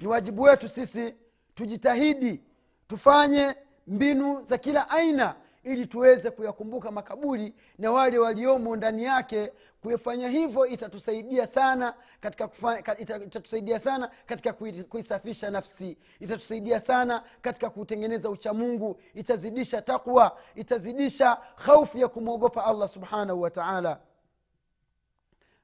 ni 0.00 0.06
wajibu 0.06 0.42
wetu 0.42 0.68
sisi 0.68 1.14
tujitahidi 1.54 2.42
tufanye 2.88 3.54
mbinu 3.86 4.42
za 4.44 4.58
kila 4.58 4.90
aina 4.90 5.34
ili 5.66 5.86
tuweze 5.86 6.30
kuyakumbuka 6.30 6.90
makaburi 6.90 7.54
na 7.78 7.92
wale 7.92 8.18
waliomo 8.18 8.76
ndani 8.76 9.04
yake. 9.04 9.52
Kuyafanya 9.82 10.28
hivyo 10.28 10.66
itatusaidia 10.66 11.46
sana 11.46 11.94
katika 12.20 12.48
kufa, 12.48 12.78
ita, 12.98 13.16
itatusaidia 13.16 13.80
sana 13.80 14.10
katika 14.26 14.52
kuisafisha 14.88 15.50
nafsi. 15.50 15.98
Itatusaidia 16.20 16.80
sana 16.80 17.22
katika 17.42 17.70
kutengeneza 17.70 18.30
uchamungu 18.30 19.00
itazidisha 19.14 19.82
takwa 19.82 20.38
itazidisha 20.54 21.36
khaufu 21.36 21.98
ya 21.98 22.08
kumwogopa 22.08 22.64
allah 22.64 22.88
subhanahu 22.88 23.40
wa 23.42 23.50
taala. 23.50 24.00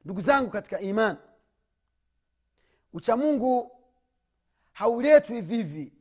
Ndugu 0.05 0.21
zangu 0.21 0.51
katika 0.51 0.81
iman 0.81 1.17
uchamungu 2.93 3.71
hauletwi 4.73 5.41
vivi. 5.41 5.93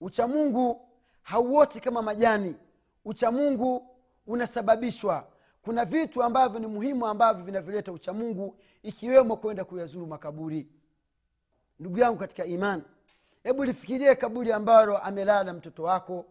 Uchamungu 0.00 0.88
hauoti 1.22 1.80
kama 1.80 2.02
majani 2.02 2.54
uchamungu 3.08 3.86
unasababishwa. 4.26 5.26
Kuna 5.62 5.84
vitu 5.84 6.22
ambavyo 6.22 6.60
ni 6.60 6.66
muhimu 6.66 7.06
ambavyo 7.06 7.44
vinavyoleta 7.44 7.92
uchamungu 7.92 8.58
ikiwemo 8.82 9.36
kwenda 9.36 9.64
kuyazuru 9.64 10.06
makaburi. 10.06 10.68
Ndugu 11.78 11.98
yangu 11.98 12.18
katika 12.18 12.44
imani 12.44 12.82
hebu 13.44 13.64
lifikirie 13.64 14.14
kaburi 14.14 14.52
ambalo 14.52 14.98
amelala 14.98 15.52
mtoto 15.52 15.82
wako. 15.82 16.26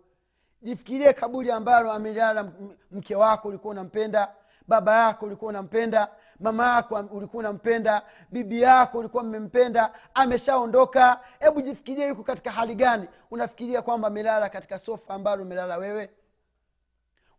Jifikirie 0.61 1.13
kaburi 1.13 1.51
ambalo 1.51 1.91
amelala 1.91 2.51
mke 2.91 3.15
wako 3.15 3.47
ulikuwa 3.47 3.71
unampenda 3.71 4.31
baba 4.67 4.97
yako 5.05 5.25
ulikuwa 5.25 5.49
unampenda 5.49 6.07
mama 6.39 6.75
yako 6.75 6.95
ulikuwa 7.11 7.39
unampenda 7.39 8.01
bibi 8.31 8.61
yako 8.61 8.97
ulikuwa 8.99 9.23
mmempenda 9.23 9.93
ameshaondoka. 10.13 11.19
Hebu 11.39 11.61
jifikirie 11.61 12.07
yuko 12.07 12.23
katika 12.23 12.51
hali 12.51 12.75
gani. 12.75 13.07
Unafikiria 13.31 13.81
kwamba 13.81 14.07
amelala 14.07 14.49
katika 14.49 14.79
sofa 14.79 15.13
ambalo 15.13 15.43
umelala 15.43 15.77
wewe 15.77 16.09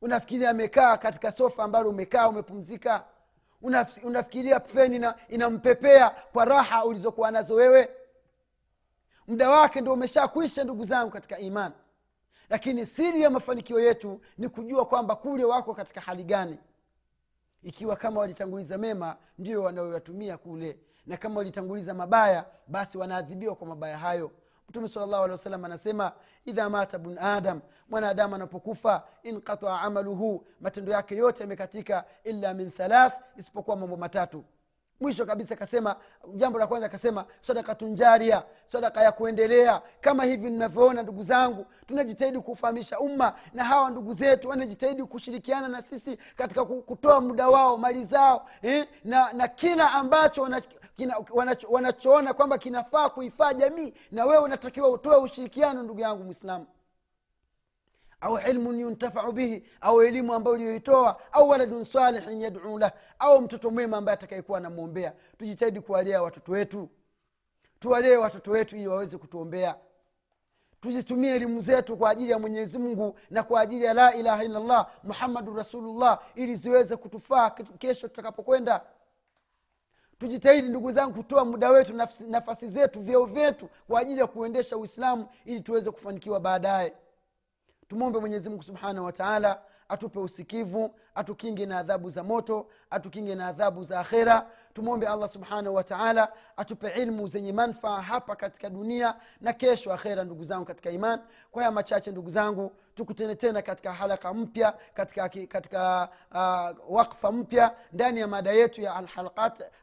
unafikiria 0.03 0.51
amekaa 0.51 0.97
katika 0.97 1.33
sofa 1.33 1.65
ambalo 1.65 1.91
umekaa 1.91 2.29
umepumzika? 2.29 3.05
Unafikiria 4.03 4.61
feni 4.61 5.07
inampepea 5.29 6.11
kwa 6.11 6.45
raha 6.45 6.85
ulizokuwa 6.85 7.31
nazo 7.31 7.55
wewe? 7.55 7.89
Muda 9.27 9.51
wake 9.51 9.81
ndo 9.81 9.93
umeshakwisha 9.93 10.65
ndugu 10.65 10.85
zangu 10.85 11.11
katika 11.11 11.39
imani. 11.39 11.75
Lakini 12.51 12.87
siri 12.87 13.23
ya 13.23 13.31
mafanikio 13.31 13.81
yetu 13.81 14.21
ni 14.39 14.49
kujua 14.49 14.87
kwamba 14.87 15.17
kule 15.17 15.45
wako 15.45 15.75
katika 15.75 16.01
hali 16.01 16.25
gani. 16.25 16.59
Ikiwa 17.63 17.97
kama 17.97 18.21
walitanguliza 18.21 18.79
mema 18.79 19.17
ndio 19.39 19.63
wanayoyatumia 19.63 20.37
kule. 20.39 20.79
Na 21.07 21.17
kama 21.17 21.37
walitanguliza 21.37 21.95
mabaya 21.95 22.45
basi 22.67 22.99
wanaadhibiwa 22.99 23.55
kwa 23.55 23.67
mabaya 23.67 23.99
hayo 23.99 24.31
mtume 24.69 24.89
sala 24.89 25.19
alehi 25.19 25.31
wasallam 25.33 25.65
anasema 25.65 26.13
idha 26.45 26.71
mata 26.71 26.99
bnu 26.99 27.17
adam 27.21 27.61
mwanadamu 27.91 28.35
anapokufa 28.35 29.03
inqataa 29.23 29.81
amaluhu 29.81 30.47
matendo 30.61 30.93
yake 30.93 31.17
yote 31.17 31.43
yamekatika 31.43 32.05
illa 32.25 32.55
min 32.55 32.71
thalath 32.71 33.15
isipokuwa 33.37 33.77
mambo 33.77 33.97
matatu 33.97 34.45
mwisho 35.01 35.27
kabisa 35.27 35.55
akasema 35.55 35.97
jambo 36.35 36.59
la 36.59 36.67
kwanza 36.67 36.87
akasema 36.87 37.25
sadakatun 37.41 37.95
jaria 37.95 38.43
sadaka 38.65 39.03
ya 39.03 39.13
kuendelea 39.13 39.83
kama 40.01 40.25
hivi 40.25 40.51
ninavyoona 40.51 41.03
ndugu 41.03 41.23
zangu 41.23 41.67
tunajitahidi 41.87 42.41
kufahamisha 42.41 42.99
umma 43.01 43.35
na 43.55 43.65
hawa 43.65 43.91
ndugu 43.91 44.13
zetu 44.13 44.49
wanajitahidi 44.49 45.05
kushirikiana 45.05 45.69
na 45.69 45.83
sisi 45.83 46.17
katika 46.37 46.65
kutoa 46.65 47.21
muda 47.21 47.49
wao 47.49 47.77
mali 47.77 48.05
zao 48.05 48.49
eh? 48.63 48.87
na, 49.05 49.33
na 49.33 49.49
kila 49.49 49.93
ambacho 49.93 50.43
wanachoona 51.07 51.69
wanacho, 51.71 52.11
wanacho 52.11 52.35
kwamba 52.35 52.59
kinafaa 52.59 53.09
kuifaa 53.09 53.55
jamii 53.55 53.95
na 54.11 54.25
wewe 54.27 54.43
unatakiwa 54.45 54.89
utoe 54.89 55.17
ushirikiano 55.17 55.83
ndugu 55.83 56.01
yangu 56.01 56.25
mwislamu 56.25 56.67
au 58.21 58.39
ilmun 58.39 58.81
yuntafau 58.81 59.33
bihi 59.33 59.65
au 59.81 60.03
elimu 60.03 60.35
ambayo 60.35 60.55
uliyoitoa 60.57 61.21
au 61.33 61.49
waladun 61.49 61.85
salihin 61.85 62.41
yaduu 62.43 62.79
lah 62.79 62.93
au 63.19 63.41
mtoto 63.41 63.71
mwema 63.71 63.97
ambaye 63.97 64.15
atakayekuwa 64.15 64.59
anamwombea. 64.59 65.13
Tujitahidi 65.39 65.81
kuwalea 65.81 66.23
watoto 66.23 66.53
wetu. 66.53 66.89
Tuwalee 67.81 68.17
watoto 68.17 68.51
wetu 68.51 68.77
ili 68.77 68.87
waweze 68.89 69.19
kutuombea. 69.19 69.77
Tuzitumie 70.81 71.35
elimu 71.35 71.61
zetu 71.61 71.97
kwa 71.97 72.11
ajili 72.11 72.31
ya 72.31 72.39
mwenyezi 72.39 72.79
mungu 72.79 73.19
na 73.31 73.43
kwa 73.43 73.61
ajili 73.61 73.85
ya 73.85 73.95
la 73.95 74.15
ilaha 74.15 74.45
illallah 74.45 74.91
muhammadun 75.05 75.57
rasulullah 75.57 76.21
ili 76.35 76.57
ziweze 76.57 76.97
kutufaa 76.97 77.51
kesho 77.51 78.09
tutakapokwenda 78.09 78.81
tujitahidi 80.19 80.69
ndugu 80.69 80.93
zangu 80.93 81.15
kutoa 81.15 81.45
muda 81.45 81.71
wetu 81.71 81.95
nafasi, 82.29 82.69
zetu 82.69 83.01
vyeo 83.01 83.25
vyetu 83.25 83.69
kwa 83.89 84.01
ajili 84.01 84.21
ya 84.21 84.27
kuendesha 84.27 84.77
uislamu 84.77 85.27
ili 85.45 85.61
tuweze 85.61 85.91
kufanikiwa 85.91 86.41
baadaye. 86.41 86.95
Tumwombe 87.89 88.19
mwenyezimungu 88.19 88.63
subhanahu 88.63 89.07
wataala 89.07 89.63
atupe 89.89 90.19
usikivu 90.19 90.95
atukinge 91.15 91.67
na 91.67 91.79
adhabu 91.79 92.11
za 92.11 92.23
moto 92.25 92.67
atukinge 92.91 93.35
na 93.35 93.49
adhabu 93.49 93.85
za 93.85 94.01
akhera 94.01 94.51
tumwombe 94.79 95.07
allah 95.09 95.29
subhanahu 95.29 95.75
wataala 95.75 96.33
atupe 96.57 96.89
ilmu 97.03 97.27
zenye 97.27 97.53
manfaa 97.53 98.01
hapa 98.03 98.37
katika 98.37 98.71
dunia 98.71 99.15
na 99.41 99.53
kesho 99.53 99.93
akhera 99.93 100.25
ndugu 100.25 100.45
zangu 100.45 100.65
katika 100.65 100.91
iman. 100.91 101.21
Kwa 101.51 101.63
haya 101.63 101.73
machache 101.73 102.11
ndugu 102.11 102.31
zangu 102.31 102.73
tukutane 102.95 103.35
tena 103.35 103.63
katika 103.63 103.93
halaka 103.93 104.35
mpya 104.35 104.75
katika, 104.95 105.29
katika 105.29 106.09
uh, 106.33 106.95
wakfa 106.97 107.33
mpya 107.33 107.75
ndani 107.93 108.21
ya 108.21 108.27
mada 108.27 108.53
yetu 108.53 108.81
ya 108.81 109.05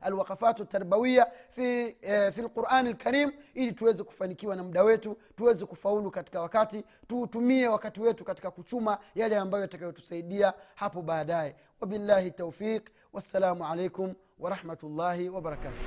alwaqafatu 0.02 0.66
tarbawiya 0.66 1.32
fi, 1.50 1.96
eh, 2.02 2.34
fi 2.34 2.42
lqurani 2.42 2.90
lkarim 2.90 3.32
ili 3.54 3.72
tuweze 3.72 4.04
kufanikiwa 4.04 4.56
na 4.56 4.64
muda 4.64 4.84
wetu 4.84 5.18
tuweze 5.38 5.66
kufaulu 5.66 6.12
katika 6.12 6.42
wakati 6.42 6.84
tuutumie 7.08 7.68
wakati 7.68 8.02
wetu 8.02 8.24
katika 8.26 8.52
kuchuma 8.52 8.98
yale 9.16 9.38
ambayo 9.38 9.62
yatakayotusaidia 9.62 10.54
hapo 10.76 11.02
baadaye. 11.02 11.56
Wabillahi 11.82 12.32
taufiq 12.32 12.90
wassalamu 13.14 13.66
alaikum 13.66 14.14
ورحمة 14.40 14.78
الله 14.84 15.30
وبركاته. 15.30 15.82